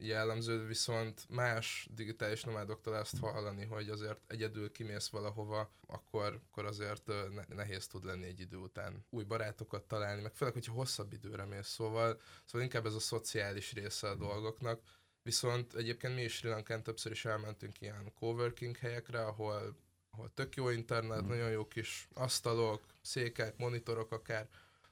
jellemző, 0.00 0.66
viszont 0.66 1.26
más 1.28 1.88
digitális 1.94 2.44
nomádoktól 2.44 2.96
ezt 2.96 3.18
hallani, 3.18 3.64
hogy 3.64 3.88
azért 3.88 4.18
egyedül 4.26 4.72
kimész 4.72 5.08
valahova, 5.08 5.70
akkor, 5.86 6.40
akkor 6.50 6.64
azért 6.64 7.12
nehéz 7.48 7.86
tud 7.86 8.04
lenni 8.04 8.26
egy 8.26 8.40
idő 8.40 8.56
után 8.56 9.04
új 9.10 9.24
barátokat 9.24 9.82
találni, 9.82 10.22
meg 10.22 10.34
főleg, 10.34 10.54
hogyha 10.54 10.72
hosszabb 10.72 11.12
időre 11.12 11.44
mész, 11.44 11.68
szóval, 11.68 12.20
szóval 12.44 12.62
inkább 12.62 12.86
ez 12.86 12.94
a 12.94 13.00
szociális 13.00 13.72
része 13.72 14.08
a 14.08 14.14
dolgoknak, 14.14 14.80
Viszont 15.22 15.74
egyébként 15.74 16.14
mi 16.14 16.22
is 16.22 16.34
Sri 16.34 16.48
Lankán 16.48 16.82
többször 16.82 17.12
is 17.12 17.24
elmentünk 17.24 17.80
ilyen 17.80 18.12
coworking 18.18 18.76
helyekre, 18.76 19.24
ahol, 19.24 19.76
ahol 20.10 20.30
tök 20.34 20.54
jó 20.54 20.68
internet, 20.68 21.22
mm. 21.22 21.28
nagyon 21.28 21.50
jó 21.50 21.68
kis 21.68 22.08
asztalok, 22.14 22.82
székek, 23.00 23.56
monitorok 23.56 24.12
akár, 24.12 24.48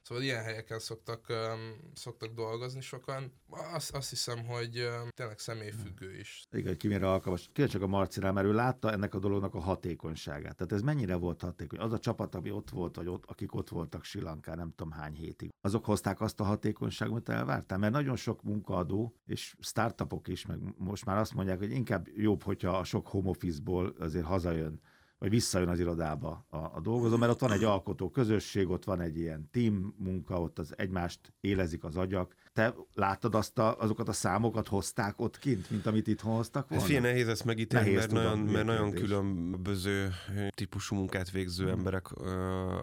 Szóval 0.09 0.23
ilyen 0.23 0.43
helyeken 0.43 0.79
szoktak, 0.79 1.25
szoktak 1.93 2.33
dolgozni 2.33 2.81
sokan. 2.81 3.33
Azt, 3.73 3.95
azt 3.95 4.09
hiszem, 4.09 4.45
hogy 4.45 4.89
tényleg 5.09 5.39
személyfüggő 5.39 6.17
is. 6.19 6.43
Igen, 6.51 6.77
ki 6.77 6.87
mire 6.87 7.09
alkalmas. 7.09 7.49
Kérdez 7.53 7.73
csak 7.73 7.81
a 7.81 7.87
Marcinál, 7.87 8.31
mert 8.31 8.47
ő 8.47 8.53
látta 8.53 8.91
ennek 8.91 9.13
a 9.13 9.19
dolognak 9.19 9.55
a 9.55 9.59
hatékonyságát. 9.59 10.55
Tehát 10.55 10.71
ez 10.71 10.81
mennyire 10.81 11.15
volt 11.15 11.41
hatékony? 11.41 11.79
Az 11.79 11.93
a 11.93 11.99
csapat, 11.99 12.35
ami 12.35 12.51
ott 12.51 12.69
volt, 12.69 12.95
vagy 12.95 13.07
ott, 13.07 13.23
akik 13.25 13.55
ott 13.55 13.69
voltak 13.69 14.03
Sri 14.03 14.21
Lankán, 14.21 14.57
nem 14.57 14.73
tudom 14.75 14.91
hány 14.91 15.13
hétig, 15.13 15.49
azok 15.61 15.85
hozták 15.85 16.21
azt 16.21 16.39
a 16.39 16.43
hatékonyságot, 16.43 17.13
amit 17.13 17.29
elvártál? 17.29 17.77
Mert 17.77 17.93
nagyon 17.93 18.15
sok 18.15 18.43
munkaadó 18.43 19.15
és 19.25 19.55
startupok 19.59 20.27
is, 20.27 20.45
meg 20.45 20.59
most 20.77 21.05
már 21.05 21.17
azt 21.17 21.33
mondják, 21.33 21.57
hogy 21.57 21.71
inkább 21.71 22.07
jobb, 22.07 22.43
hogyha 22.43 22.77
a 22.77 22.83
sok 22.83 23.07
home 23.07 23.29
office-ból 23.29 23.95
azért 23.99 24.25
hazajön 24.25 24.81
vagy 25.19 25.29
visszajön 25.29 25.67
az 25.69 25.79
irodába 25.79 26.45
a, 26.49 26.57
a 26.57 26.79
dolgozó, 26.81 27.17
mert 27.17 27.31
ott 27.31 27.39
van 27.39 27.51
egy 27.51 27.63
alkotó 27.63 28.09
közösség, 28.09 28.69
ott 28.69 28.83
van 28.83 29.01
egy 29.01 29.17
ilyen 29.17 29.49
team 29.51 29.95
munka, 29.97 30.41
ott 30.41 30.59
az 30.59 30.73
egymást 30.77 31.33
élezik 31.41 31.83
az 31.83 31.95
agyak. 31.95 32.35
Te 32.59 32.75
láttad 32.93 33.35
azt 33.35 33.57
a, 33.57 33.77
azokat 33.77 34.07
a 34.07 34.11
számokat, 34.11 34.67
hozták 34.67 35.21
ott 35.21 35.39
kint, 35.39 35.69
mint 35.69 35.85
amit 35.85 36.07
itt 36.07 36.21
hoztak 36.21 36.69
volna? 36.69 36.83
Fél 36.83 37.01
nehéz 37.01 37.27
ezt 37.27 37.45
megítélni, 37.45 37.85
nehéz 37.85 37.99
mert, 37.99 38.09
tudom, 38.09 38.23
nagyon, 38.23 38.53
mert 38.53 38.65
nagyon 38.65 38.91
különböző 38.91 40.09
típusú 40.55 40.95
munkát 40.95 41.31
végző 41.31 41.63
hmm. 41.63 41.73
emberek 41.73 42.17
uh, 42.17 42.25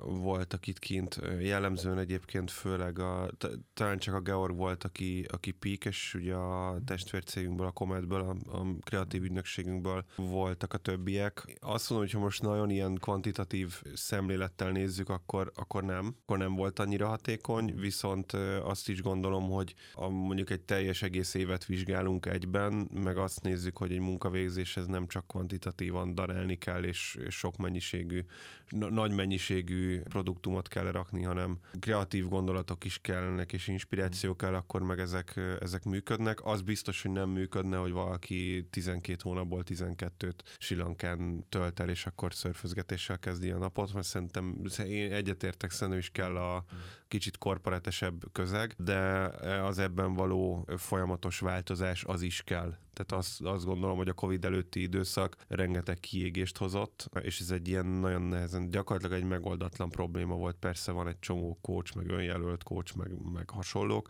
voltak 0.05 0.67
itt 0.67 0.79
kint. 0.79 1.21
Jellemzően 1.41 1.99
egyébként 1.99 2.51
főleg 2.51 2.99
a, 2.99 3.31
talán 3.75 3.99
csak 3.99 4.15
a 4.15 4.21
Georg 4.21 4.57
volt, 4.57 4.85
aki, 4.85 5.27
aki 5.33 5.51
peak, 5.51 5.85
és 5.85 6.15
ugye 6.15 6.35
a 6.35 6.81
testvércégünkből, 6.85 7.67
a 7.67 7.71
Cometből, 7.71 8.21
a, 8.21 8.57
a 8.57 8.67
kreatív 8.81 9.23
ügynökségünkből 9.23 10.05
voltak 10.17 10.73
a 10.73 10.79
többiek. 10.79 11.59
Azt 11.61 11.91
mondom, 11.91 12.09
hogy 12.13 12.21
most 12.21 12.43
nagyon 12.43 12.71
ilyen 12.71 12.95
kvantitatív 12.95 13.83
szemlélettel 13.95 14.71
nézzük, 14.71 15.09
akkor, 15.09 15.53
akkor 15.55 15.83
nem. 15.83 16.17
Akkor 16.23 16.39
nem 16.39 16.55
volt 16.55 16.79
annyira 16.79 17.07
hatékony, 17.07 17.75
viszont 17.75 18.33
azt 18.63 18.89
is 18.89 19.03
gondolom, 19.03 19.51
hogy 19.51 19.66
a, 19.95 20.09
mondjuk 20.09 20.51
egy 20.51 20.61
teljes 20.61 21.03
egész 21.03 21.35
évet 21.35 21.65
vizsgálunk 21.65 22.27
egyben, 22.27 22.89
meg 22.95 23.17
azt 23.17 23.43
nézzük, 23.43 23.77
hogy 23.77 23.93
egy 23.93 24.01
munkavégzéshez 24.01 24.87
nem 24.87 25.07
csak 25.07 25.27
kvantitatívan 25.27 26.15
darálni 26.15 26.59
kell, 26.59 26.83
és, 26.83 27.19
és 27.27 27.35
sok 27.35 27.57
mennyiségű, 27.57 28.25
nagy 28.69 29.11
mennyiségű 29.11 30.01
produktumot 30.01 30.69
kell 30.69 30.91
rakni, 30.91 31.23
hanem 31.23 31.59
kreatív 31.81 32.29
gondolatok 32.29 32.85
is 32.85 32.99
kellnek, 33.01 33.53
és 33.53 33.69
inspiráció 33.69 34.37
kell, 34.37 34.55
akkor 34.55 34.83
meg 34.83 34.99
ezek, 34.99 35.41
ezek 35.61 35.85
működnek. 35.85 36.45
Az 36.45 36.63
biztos, 36.63 37.03
hogy 37.03 37.11
nem 37.11 37.29
működne, 37.29 37.77
hogy 37.77 37.93
valaki 37.93 38.67
12 38.71 39.17
hónapból 39.23 39.63
12-t 39.67 40.39
Silankán 40.59 41.47
tölt 41.49 41.81
el, 41.81 41.89
és 41.89 42.07
akkor 42.07 42.35
szörfözgetéssel 42.35 43.19
kezdi 43.19 43.51
a 43.51 43.59
napot, 43.59 43.93
mert 43.93 44.07
szerintem 44.07 44.61
én 44.87 45.13
egyetértek, 45.13 45.71
szerintem 45.71 45.99
is 45.99 46.11
kell 46.11 46.37
a 46.37 46.65
kicsit 47.09 47.39
korporatesebb 47.39 48.33
közeg, 48.33 48.75
de 48.79 49.31
az 49.65 49.79
ebben 49.79 50.15
való 50.15 50.69
folyamatos 50.77 51.39
változás 51.39 52.05
az 52.05 52.23
is 52.23 52.43
kell. 52.43 52.75
Tehát 52.97 53.25
azt, 53.25 53.43
azt 53.43 53.65
gondolom, 53.65 53.97
hogy 53.97 54.09
a 54.09 54.13
Covid 54.13 54.45
előtti 54.45 54.81
időszak 54.81 55.37
rengeteg 55.49 56.01
kiégést 56.01 56.57
hozott, 56.57 57.11
és 57.23 57.41
ez 57.41 57.51
egy 57.51 57.69
ilyen 57.69 57.87
nagyon 57.87 58.23
nehezen, 58.23 58.71
gyakorlatilag 58.71 59.23
egy 59.23 59.29
megoldatlan 59.29 59.89
probléma 59.89 60.35
volt. 60.35 60.57
Persze 60.57 60.93
van 60.93 61.09
egy 61.09 61.19
csomó 61.19 61.59
coach, 61.61 61.97
meg 61.97 62.11
önjelölt 62.11 62.63
coach, 62.63 62.97
meg, 62.97 63.11
meg 63.33 63.51
hasonlók, 63.51 64.09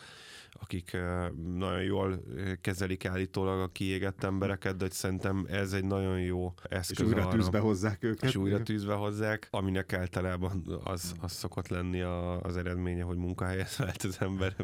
akik 0.61 0.93
eh, 0.93 1.29
nagyon 1.57 1.83
jól 1.83 2.23
eh, 2.37 2.53
kezelik 2.61 3.05
állítólag 3.05 3.61
a 3.61 3.69
kiégett 3.69 4.25
embereket, 4.25 4.77
de 4.77 4.85
hogy 4.85 4.93
szerintem 4.93 5.47
ez 5.49 5.73
egy 5.73 5.85
nagyon 5.85 6.21
jó 6.21 6.55
eszköz. 6.63 7.01
És 7.01 7.07
újra 7.07 7.27
arra, 7.27 7.37
tűzbe 7.37 7.59
hozzák 7.59 8.05
őket. 8.05 8.29
És 8.29 8.37
újra 8.37 8.63
tűzbe 8.63 8.95
hozzák, 8.95 9.49
aminek 9.51 9.93
általában 9.93 10.81
az, 10.85 11.15
az 11.21 11.33
szokott 11.33 11.69
lenni 11.69 12.01
a, 12.01 12.41
az 12.41 12.57
eredménye, 12.57 13.03
hogy 13.03 13.17
munkahelyet 13.17 13.77
vált 13.77 14.03
az 14.03 14.17
ember, 14.21 14.55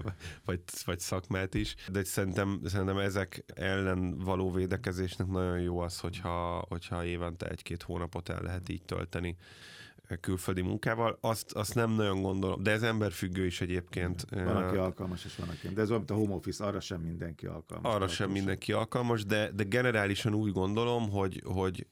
vagy, 0.45 0.61
vagy 0.85 0.99
szakmát 0.99 1.55
is. 1.55 1.75
De 1.91 2.05
szerintem, 2.05 2.61
szerintem 2.65 2.99
ezek 2.99 3.45
ellen 3.55 4.12
való 4.17 4.51
védekezésnek 4.51 5.27
nagyon 5.27 5.61
jó 5.61 5.79
az, 5.79 5.99
hogyha, 5.99 6.65
hogyha 6.69 7.05
évente 7.05 7.47
egy-két 7.47 7.83
hónapot 7.83 8.29
el 8.29 8.43
lehet 8.43 8.69
így 8.69 8.83
tölteni 8.83 9.37
külföldi 10.21 10.61
munkával, 10.61 11.19
azt, 11.21 11.53
azt 11.53 11.75
nem 11.75 11.91
nagyon 11.91 12.23
gondolom, 12.23 12.63
de 12.63 12.71
ez 12.71 12.83
emberfüggő 12.83 13.47
is 13.47 13.61
egyébként. 13.61 14.27
Van, 14.31 14.57
aki 14.57 14.77
alkalmas, 14.77 15.25
és 15.25 15.37
van, 15.37 15.49
aki 15.49 15.69
De 15.69 15.81
ez 15.81 15.89
olyan, 15.89 15.99
mint 15.99 16.11
a 16.11 16.15
home 16.15 16.35
office, 16.35 16.65
arra 16.65 16.81
sem 16.81 17.01
mindenki 17.01 17.47
alkalmas. 17.47 17.95
Arra 17.95 18.09
sem 18.09 18.31
mindenki 18.31 18.73
alkalmas, 18.73 19.25
de, 19.25 19.51
de 19.51 19.65
generálisan 19.65 20.35
úgy 20.35 20.53
gondolom, 20.53 21.11
hogy, 21.11 21.43
hogy 21.45 21.87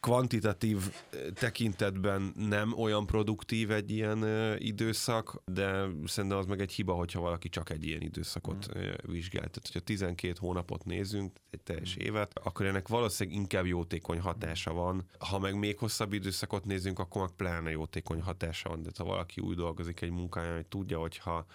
kvantitatív 0.00 0.76
eh, 1.10 1.20
tekintetben 1.34 2.32
nem 2.36 2.78
olyan 2.78 3.06
produktív 3.06 3.70
egy 3.70 3.90
ilyen 3.90 4.24
eh, 4.24 4.54
időszak, 4.58 5.42
de 5.44 5.86
szerintem 6.04 6.38
az 6.38 6.46
meg 6.46 6.60
egy 6.60 6.72
hiba, 6.72 6.92
hogyha 6.92 7.20
valaki 7.20 7.48
csak 7.48 7.70
egy 7.70 7.86
ilyen 7.86 8.00
időszakot 8.00 8.78
mm. 8.78 8.80
vizsgál. 9.02 9.48
Tehát, 9.48 9.60
hogyha 9.62 9.80
12 9.80 10.34
hónapot 10.38 10.84
nézünk, 10.84 11.36
egy 11.50 11.60
teljes 11.60 11.96
mm. 11.96 12.04
évet, 12.04 12.38
akkor 12.42 12.66
ennek 12.66 12.88
valószínűleg 12.88 13.38
inkább 13.38 13.66
jótékony 13.66 14.20
hatása 14.20 14.72
van. 14.72 15.04
Ha 15.18 15.38
meg 15.38 15.58
még 15.58 15.78
hosszabb 15.78 16.12
időszakot 16.12 16.64
nézünk, 16.64 16.98
akkor 16.98 17.22
meg 17.22 17.30
pláne 17.36 17.70
jótékony 17.70 18.20
hatása 18.20 18.68
van. 18.68 18.82
De 18.82 18.90
ha 18.96 19.04
valaki 19.04 19.40
úgy 19.40 19.56
dolgozik 19.56 20.00
egy 20.00 20.10
munkáján, 20.10 20.54
hogy 20.54 20.66
tudja, 20.66 20.98
hogyha 20.98 21.46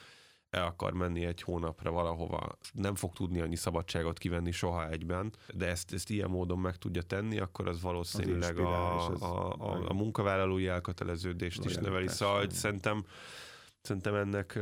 el 0.55 0.65
akar 0.65 0.93
menni 0.93 1.25
egy 1.25 1.41
hónapra 1.41 1.91
valahova, 1.91 2.57
nem 2.73 2.95
fog 2.95 3.13
tudni 3.13 3.39
annyi 3.39 3.55
szabadságot 3.55 4.17
kivenni 4.17 4.51
soha 4.51 4.89
egyben, 4.89 5.33
de 5.53 5.67
ezt, 5.67 5.93
ezt 5.93 6.09
ilyen 6.09 6.29
módon 6.29 6.59
meg 6.59 6.77
tudja 6.77 7.01
tenni, 7.01 7.39
akkor 7.39 7.67
az 7.67 7.81
valószínűleg 7.81 8.57
az 8.57 9.21
a, 9.21 9.25
a, 9.25 9.55
a, 9.59 9.89
a 9.89 9.93
munkavállalói 9.93 10.67
elköteleződést 10.67 11.65
is 11.65 11.75
növeli. 11.75 12.07
Szóval 12.07 12.49
szerintem, 12.49 13.05
szerintem 13.81 14.15
ennek 14.15 14.59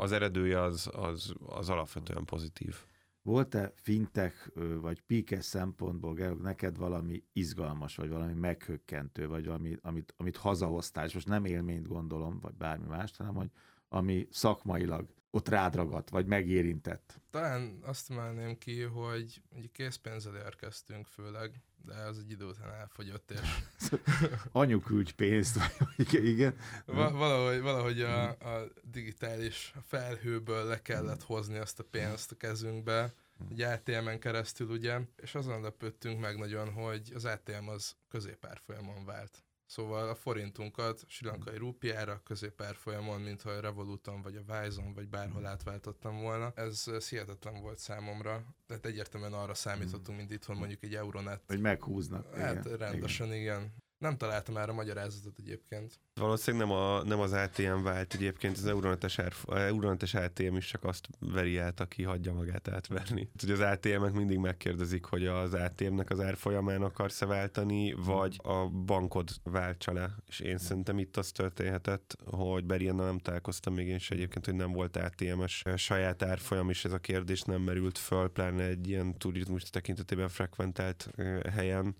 az 0.00 0.12
eredője 0.12 0.60
az, 0.62 0.90
az, 0.92 1.34
az 1.46 1.68
alapvetően 1.68 2.24
pozitív. 2.24 2.76
Volt-e 3.22 3.72
fintek 3.76 4.52
vagy 4.80 5.00
píkes 5.00 5.44
szempontból, 5.44 6.14
Georg, 6.14 6.40
neked 6.40 6.76
valami 6.76 7.22
izgalmas, 7.32 7.96
vagy 7.96 8.08
valami 8.08 8.32
meghökkentő, 8.32 9.28
vagy 9.28 9.46
valami, 9.46 9.76
amit, 9.82 10.14
amit 10.16 10.36
hazahoztál, 10.36 11.06
és 11.06 11.14
most 11.14 11.28
nem 11.28 11.44
élményt 11.44 11.88
gondolom, 11.88 12.38
vagy 12.40 12.54
bármi 12.54 12.86
más, 12.86 13.16
hanem 13.16 13.34
hogy 13.34 13.50
ami 13.88 14.28
szakmailag 14.30 15.06
ott 15.30 15.48
rádragadt, 15.48 16.10
vagy 16.10 16.26
megérintett? 16.26 17.20
Talán 17.30 17.78
azt 17.82 18.10
emelném 18.10 18.58
ki, 18.58 18.82
hogy 18.82 19.42
egy 19.54 19.70
készpénzzel 19.72 20.36
érkeztünk 20.36 21.06
főleg, 21.06 21.62
de 21.84 21.94
ez 21.94 22.16
egy 22.16 22.30
idő 22.30 22.44
után 22.44 22.72
elfogyott, 22.72 23.30
és... 23.30 23.40
Anyu 24.52 24.80
küldj 24.80 25.12
pénzt, 25.12 25.58
vagy 25.78 26.24
igen. 26.24 26.56
Va- 26.84 27.12
valahogy, 27.12 27.60
valahogy 27.60 28.00
a, 28.00 28.28
a 28.28 28.68
digitális 28.82 29.74
felhőből 29.86 30.64
le 30.64 30.82
kellett 30.82 31.22
hozni 31.22 31.56
azt 31.56 31.80
a 31.80 31.84
pénzt 31.84 32.32
a 32.32 32.36
kezünkbe, 32.36 33.14
egy 33.50 33.60
ATM-en 33.60 34.18
keresztül, 34.18 34.70
ugye, 34.70 35.00
és 35.16 35.34
azon 35.34 35.60
lepődtünk 35.60 36.20
meg 36.20 36.38
nagyon, 36.38 36.72
hogy 36.72 37.12
az 37.14 37.24
ATM 37.24 37.68
az 37.68 37.96
középárfolyamon 38.08 39.04
vált. 39.04 39.44
Szóval 39.70 40.08
a 40.08 40.14
forintunkat 40.14 41.04
Sri 41.06 41.26
Lankai 41.26 41.56
rúpiára 41.56 42.20
középárfolyamon, 42.24 43.20
mintha 43.20 43.50
a 43.50 43.60
Revoluton, 43.60 44.22
vagy 44.22 44.36
a 44.36 44.52
Wise-on, 44.52 44.94
vagy 44.94 45.08
bárhol 45.08 45.46
átváltottam 45.46 46.20
volna. 46.20 46.52
Ez, 46.54 46.84
ez 46.86 47.08
hihetetlen 47.08 47.60
volt 47.60 47.78
számomra. 47.78 48.44
Tehát 48.66 48.86
egyértelműen 48.86 49.32
arra 49.32 49.54
számítottunk, 49.54 50.18
mint 50.18 50.30
itthon 50.30 50.56
mondjuk 50.56 50.82
egy 50.82 50.94
Euronet. 50.94 51.42
Hogy 51.46 51.60
meghúznak. 51.60 52.34
Hát 52.34 52.64
igen, 52.64 52.76
rendesen, 52.76 53.26
igen. 53.26 53.40
igen. 53.40 53.72
Nem 54.00 54.16
találtam 54.16 54.56
erre 54.56 54.72
magyarázatot 54.72 55.38
egyébként. 55.38 56.00
Valószínűleg 56.14 56.66
nem, 56.66 56.76
a, 56.76 57.02
nem 57.02 57.20
az 57.20 57.32
ATM 57.32 57.82
vált 57.82 58.14
egyébként, 58.14 58.56
az 58.56 58.66
Euronetes, 58.66 59.18
Euronetes 59.46 60.14
ATM 60.14 60.56
is 60.56 60.66
csak 60.66 60.84
azt 60.84 61.08
veri 61.18 61.56
át, 61.56 61.80
aki 61.80 62.02
hagyja 62.02 62.32
magát 62.32 62.68
átverni. 62.68 63.30
Ugye 63.42 63.52
az 63.52 63.60
ATM-ek 63.60 64.12
mindig 64.12 64.38
megkérdezik, 64.38 65.04
hogy 65.04 65.26
az 65.26 65.54
ATM-nek 65.54 66.10
az 66.10 66.20
árfolyamán 66.20 66.82
akarsz-e 66.82 67.26
váltani, 67.26 67.92
vagy 67.92 68.36
a 68.42 68.68
bankod 68.68 69.30
váltsa 69.42 69.92
le. 69.92 70.14
És 70.26 70.40
én 70.40 70.58
szerintem 70.58 70.98
itt 70.98 71.16
az 71.16 71.30
történhetett, 71.32 72.16
hogy 72.24 72.64
Beriannal 72.64 73.06
nem 73.06 73.18
találkoztam 73.18 73.74
még 73.74 73.86
én 73.86 73.94
is 73.94 74.10
egyébként, 74.10 74.44
hogy 74.44 74.54
nem 74.54 74.72
volt 74.72 74.96
ATM-es 74.96 75.64
saját 75.76 76.22
árfolyam, 76.22 76.70
és 76.70 76.84
ez 76.84 76.92
a 76.92 76.98
kérdés 76.98 77.42
nem 77.42 77.62
merült 77.62 77.98
föl, 77.98 78.28
pláne 78.28 78.64
egy 78.64 78.88
ilyen 78.88 79.18
turizmus 79.18 79.62
tekintetében 79.62 80.28
frekventált 80.28 81.10
helyen 81.52 81.96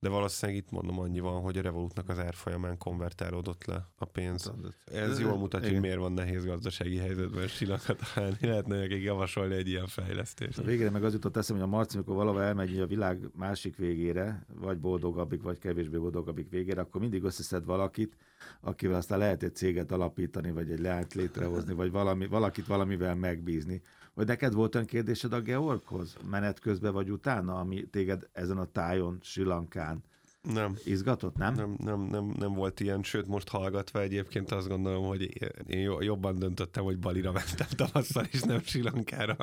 de 0.00 0.08
valószínűleg 0.08 0.60
itt 0.60 0.70
mondom 0.70 0.98
annyi 0.98 1.20
van, 1.20 1.40
hogy 1.40 1.58
a 1.58 1.62
Revolutnak 1.62 2.08
az 2.08 2.18
árfolyamán 2.18 2.78
konvertálódott 2.78 3.64
le 3.64 3.88
a 3.98 4.04
pénz. 4.04 4.52
Ez 4.84 5.20
jól 5.20 5.36
mutatja, 5.36 5.70
hogy 5.70 5.80
miért 5.80 5.98
van 5.98 6.12
nehéz 6.12 6.44
gazdasági 6.44 6.96
helyzetben 6.96 7.48
silakat 7.48 8.00
állni. 8.14 8.36
Lehetne 8.40 8.78
nekik 8.78 9.02
javasolni 9.02 9.54
egy 9.54 9.68
ilyen 9.68 9.86
fejlesztést. 9.86 10.58
A 10.58 10.62
végére 10.62 10.90
meg 10.90 11.04
az 11.04 11.12
jutott 11.12 11.36
eszem, 11.36 11.56
hogy 11.56 11.64
a 11.64 11.68
Marci, 11.68 11.96
amikor 11.96 12.14
valahol 12.14 12.42
elmegy 12.42 12.80
a 12.80 12.86
világ 12.86 13.30
másik 13.34 13.76
végére, 13.76 14.46
vagy 14.54 14.78
boldogabbik, 14.78 15.42
vagy 15.42 15.58
kevésbé 15.58 15.96
boldogabbik 15.96 16.50
végére, 16.50 16.80
akkor 16.80 17.00
mindig 17.00 17.22
összeszed 17.22 17.64
valakit, 17.64 18.16
akivel 18.60 18.96
aztán 18.96 19.18
lehet 19.18 19.42
egy 19.42 19.54
céget 19.54 19.92
alapítani, 19.92 20.50
vagy 20.50 20.70
egy 20.70 20.80
leányt 20.80 21.14
létrehozni, 21.14 21.74
vagy 21.74 21.90
valami, 21.90 22.26
valakit 22.26 22.66
valamivel 22.66 23.14
megbízni. 23.14 23.82
Hogy 24.14 24.26
neked 24.26 24.54
volt 24.54 24.74
olyan 24.74 24.86
kérdésed 24.86 25.32
a 25.32 25.40
Georghoz? 25.40 26.16
Menet 26.30 26.58
közben 26.58 26.92
vagy 26.92 27.10
utána, 27.10 27.58
ami 27.58 27.88
téged 27.90 28.28
ezen 28.32 28.58
a 28.58 28.64
tájon, 28.64 29.18
Sri 29.22 29.42
Lankán 29.42 30.04
nem. 30.42 30.76
Izgatott, 30.84 31.36
nem? 31.36 31.54
Nem, 31.54 31.74
nem, 31.78 32.00
nem? 32.00 32.34
nem 32.38 32.52
volt 32.52 32.80
ilyen, 32.80 33.02
sőt 33.02 33.26
most 33.26 33.48
hallgatva 33.48 34.00
egyébként 34.00 34.50
azt 34.50 34.68
gondolom, 34.68 35.06
hogy 35.06 35.50
én 35.66 35.96
jobban 36.00 36.38
döntöttem, 36.38 36.84
hogy 36.84 36.98
Balira 36.98 37.32
mentem 37.32 37.66
tavasszal, 37.76 38.26
és 38.30 38.40
nem 38.40 38.60
Sri 38.62 38.82
Lankára. 38.82 39.36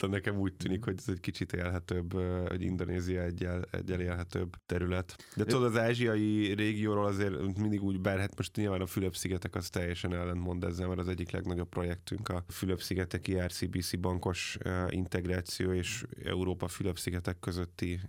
Nekem 0.00 0.36
úgy 0.36 0.54
tűnik, 0.54 0.84
hogy 0.84 0.94
ez 0.98 1.08
egy 1.08 1.20
kicsit 1.20 1.52
élhetőbb, 1.52 2.12
hogy 2.48 2.62
Indonézia 2.62 3.22
egyel, 3.22 3.64
egyel 3.70 4.00
élhetőbb 4.00 4.54
terület. 4.66 5.16
De 5.36 5.44
tudod, 5.44 5.64
az 5.64 5.78
ázsiai 5.78 6.54
régióról 6.54 7.06
azért 7.06 7.58
mindig 7.58 7.82
úgy, 7.82 8.00
bár 8.00 8.18
hát 8.18 8.36
most 8.36 8.56
nyilván 8.56 8.80
a 8.80 8.86
Fülöp-szigetek 8.86 9.54
az 9.54 9.68
teljesen 9.68 10.14
ellentmond 10.14 10.64
ezzel, 10.64 10.88
mert 10.88 11.00
az 11.00 11.08
egyik 11.08 11.30
legnagyobb 11.30 11.68
projektünk 11.68 12.28
a 12.28 12.44
Fülöp-szigeteki 12.48 13.40
RCBC 13.40 13.96
bankos 13.96 14.58
integráció 14.88 15.72
és 15.72 16.04
Európa 16.24 16.68
Fülöp-szigetek 16.68 17.38
közötti 17.38 18.00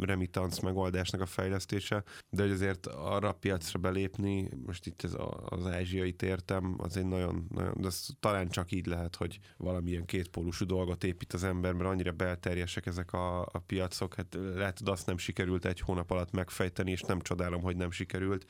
remittance 0.00 0.60
megoldásnak 0.62 1.20
a 1.20 1.26
fejlesztés 1.26 1.56
fejlesztése, 1.58 2.04
de 2.30 2.42
hogy 2.42 2.50
azért 2.50 2.86
arra 2.86 3.28
a 3.28 3.32
piacra 3.32 3.78
belépni, 3.78 4.48
most 4.66 4.86
itt 4.86 5.02
ez 5.02 5.14
az 5.44 5.66
ázsiai 5.66 6.12
tértem, 6.12 6.74
az 6.78 6.96
egy 6.96 7.06
nagyon, 7.06 7.46
nagyon 7.50 7.74
de 7.80 7.86
az 7.86 8.08
talán 8.20 8.48
csak 8.48 8.72
így 8.72 8.86
lehet, 8.86 9.16
hogy 9.16 9.38
valamilyen 9.56 10.04
kétpólusú 10.04 10.66
dolgot 10.66 11.04
épít 11.04 11.32
az 11.32 11.44
ember, 11.44 11.72
mert 11.72 11.90
annyira 11.90 12.12
belterjesek 12.12 12.86
ezek 12.86 13.12
a, 13.12 13.40
a 13.40 13.62
piacok, 13.66 14.14
hát 14.14 14.38
lehet, 14.54 14.78
hogy 14.78 14.88
azt 14.88 15.06
nem 15.06 15.18
sikerült 15.18 15.64
egy 15.64 15.80
hónap 15.80 16.10
alatt 16.10 16.30
megfejteni, 16.30 16.90
és 16.90 17.00
nem 17.00 17.20
csodálom, 17.20 17.62
hogy 17.62 17.76
nem 17.76 17.90
sikerült, 17.90 18.46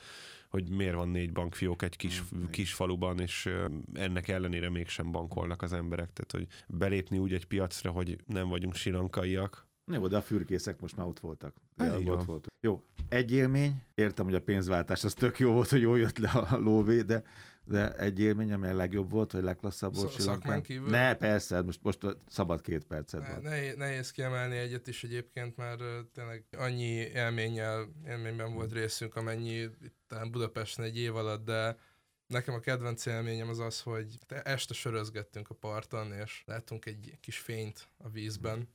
hogy 0.49 0.69
miért 0.69 0.95
van 0.95 1.09
négy 1.09 1.31
bankfiók 1.31 1.81
egy 1.81 1.95
kis, 1.95 2.23
mm, 2.35 2.45
kis 2.45 2.73
faluban, 2.73 3.19
és 3.19 3.49
ennek 3.93 4.27
ellenére 4.27 4.69
mégsem 4.69 5.11
bankolnak 5.11 5.61
az 5.61 5.73
emberek. 5.73 6.13
Tehát, 6.13 6.31
hogy 6.31 6.77
belépni 6.77 7.17
úgy 7.17 7.33
egy 7.33 7.45
piacra, 7.45 7.91
hogy 7.91 8.17
nem 8.25 8.47
vagyunk 8.47 8.75
silankaiak, 8.75 9.67
jó, 9.91 10.07
de 10.07 10.17
a 10.17 10.21
fürkészek 10.21 10.79
most 10.81 10.95
már 10.95 11.07
ott 11.07 11.19
voltak. 11.19 11.55
Hát, 11.79 12.07
ott 12.07 12.23
voltak. 12.23 12.51
Jó, 12.61 12.83
egy 13.09 13.31
élmény, 13.31 13.83
értem, 13.95 14.25
hogy 14.25 14.35
a 14.35 14.41
pénzváltás 14.41 15.03
az 15.03 15.13
tök 15.13 15.39
jó 15.39 15.51
volt, 15.51 15.69
hogy 15.69 15.81
jól 15.81 15.99
jött 15.99 16.17
le 16.17 16.29
a 16.29 16.57
lóvé, 16.57 17.01
de, 17.01 17.23
de 17.63 17.95
egy 17.95 18.19
élmény, 18.19 18.53
ami 18.53 18.67
a 18.67 18.75
legjobb 18.75 19.11
volt, 19.11 19.31
vagy 19.31 19.43
legklasszabb 19.43 19.95
volt 19.95 20.19
Szakmán 20.19 20.61
kívül? 20.61 20.89
Ne, 20.89 21.13
persze, 21.15 21.61
most, 21.61 21.79
most 21.83 22.17
szabad 22.27 22.61
két 22.61 22.83
percet 22.83 23.21
ne, 23.21 23.49
nehéz, 23.49 23.75
nehéz 23.75 24.11
kiemelni 24.11 24.57
egyet 24.57 24.87
is 24.87 25.03
egyébként, 25.03 25.57
mert 25.57 25.81
tényleg 26.13 26.43
annyi 26.57 26.91
élménnyel, 26.93 27.89
élményben 28.07 28.53
volt 28.53 28.71
részünk, 28.71 29.15
amennyi 29.15 29.69
talán 30.07 30.31
Budapesten 30.31 30.85
egy 30.85 30.97
év 30.97 31.15
alatt, 31.15 31.45
de 31.45 31.77
Nekem 32.29 32.53
a 32.53 32.59
kedvenc 32.59 33.05
élményem 33.05 33.49
az 33.49 33.59
az, 33.59 33.81
hogy 33.81 34.17
este 34.27 34.73
sörözgettünk 34.73 35.49
a 35.49 35.53
parton, 35.53 36.13
és 36.13 36.43
láttunk 36.45 36.85
egy 36.85 37.17
kis 37.19 37.37
fényt 37.37 37.87
a 37.97 38.09
vízben, 38.09 38.69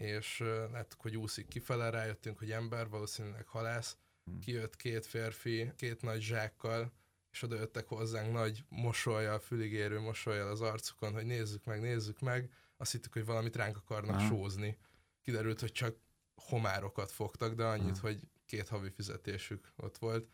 és 0.00 0.44
láttuk, 0.72 1.00
hogy 1.00 1.16
úszik 1.16 1.48
kifele, 1.48 1.90
rájöttünk, 1.90 2.38
hogy 2.38 2.50
ember, 2.50 2.88
valószínűleg 2.88 3.46
halász, 3.46 3.96
hmm. 4.24 4.40
kijött 4.40 4.76
két 4.76 5.06
férfi, 5.06 5.72
két 5.76 6.02
nagy 6.02 6.20
zsákkal, 6.20 6.92
és 7.30 7.42
oda 7.42 7.56
jöttek 7.56 7.86
hozzánk 7.86 8.32
nagy 8.32 8.64
mosolyjal, 8.68 9.38
füligérő 9.38 10.00
mosolyjal 10.00 10.48
az 10.48 10.60
arcukon, 10.60 11.12
hogy 11.12 11.26
nézzük 11.26 11.64
meg, 11.64 11.80
nézzük 11.80 12.20
meg. 12.20 12.52
Azt 12.76 12.92
hittük, 12.92 13.12
hogy 13.12 13.24
valamit 13.24 13.56
ránk 13.56 13.76
akarnak 13.76 14.16
Aha. 14.16 14.26
sózni. 14.28 14.78
Kiderült, 15.22 15.60
hogy 15.60 15.72
csak 15.72 15.96
homárokat 16.34 17.10
fogtak, 17.10 17.54
de 17.54 17.64
annyit, 17.64 17.96
Aha. 17.96 18.06
hogy 18.06 18.28
két 18.44 18.68
havi 18.68 18.90
fizetésük 18.90 19.72
ott 19.76 19.98
volt. 19.98 20.28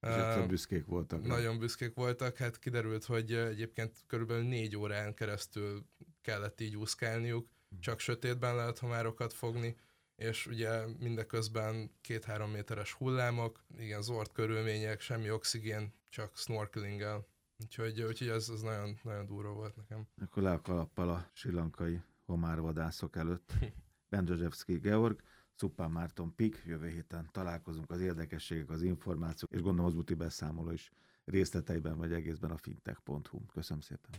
És 0.00 0.08
uh, 0.08 0.46
büszkék 0.46 0.86
voltak. 0.86 1.26
Nagyon 1.26 1.58
büszkék 1.58 1.94
voltak, 1.94 2.36
hát 2.36 2.58
kiderült, 2.58 3.04
hogy 3.04 3.32
egyébként 3.32 4.04
körülbelül 4.06 4.44
négy 4.44 4.76
órán 4.76 5.14
keresztül 5.14 5.86
kellett 6.20 6.60
így 6.60 6.76
úszkálniuk, 6.76 7.48
csak 7.80 7.98
sötétben 7.98 8.56
lehet 8.56 8.78
homárokat 8.78 9.32
fogni, 9.32 9.76
és 10.16 10.46
ugye 10.46 10.86
mindeközben 10.98 11.90
két-három 12.00 12.50
méteres 12.50 12.92
hullámok, 12.92 13.64
igen, 13.78 14.02
zord 14.02 14.32
körülmények, 14.32 15.00
semmi 15.00 15.30
oxigén, 15.30 15.92
csak 16.08 16.36
snorkelinggel. 16.36 17.26
Úgyhogy, 17.58 18.02
úgyhogy 18.02 18.28
ez, 18.28 18.48
ez 18.48 18.60
nagyon, 18.60 18.98
nagyon 19.02 19.26
durva 19.26 19.52
volt 19.52 19.76
nekem. 19.76 20.06
Akkor 20.20 20.42
le 20.42 20.52
a 20.52 20.60
kalappal 20.60 21.08
a 21.08 21.30
silankai 21.32 22.00
homárvadászok 22.24 23.16
előtt. 23.16 23.52
Bendrzsevszki 24.10 24.78
Georg, 24.78 25.20
Szupán 25.54 25.90
Márton 25.90 26.34
Pik, 26.34 26.62
jövő 26.66 26.88
héten 26.88 27.28
találkozunk 27.32 27.90
az 27.90 28.00
érdekességek, 28.00 28.70
az 28.70 28.82
információk, 28.82 29.52
és 29.52 29.60
gondolom 29.60 29.90
az 29.90 29.96
úti 29.96 30.14
beszámoló 30.14 30.70
is 30.70 30.90
részleteiben 31.24 31.96
vagy 31.96 32.12
egészben 32.12 32.50
a 32.50 32.56
fintech.hu. 32.56 33.46
Köszönöm 33.46 33.80
szépen! 33.80 34.10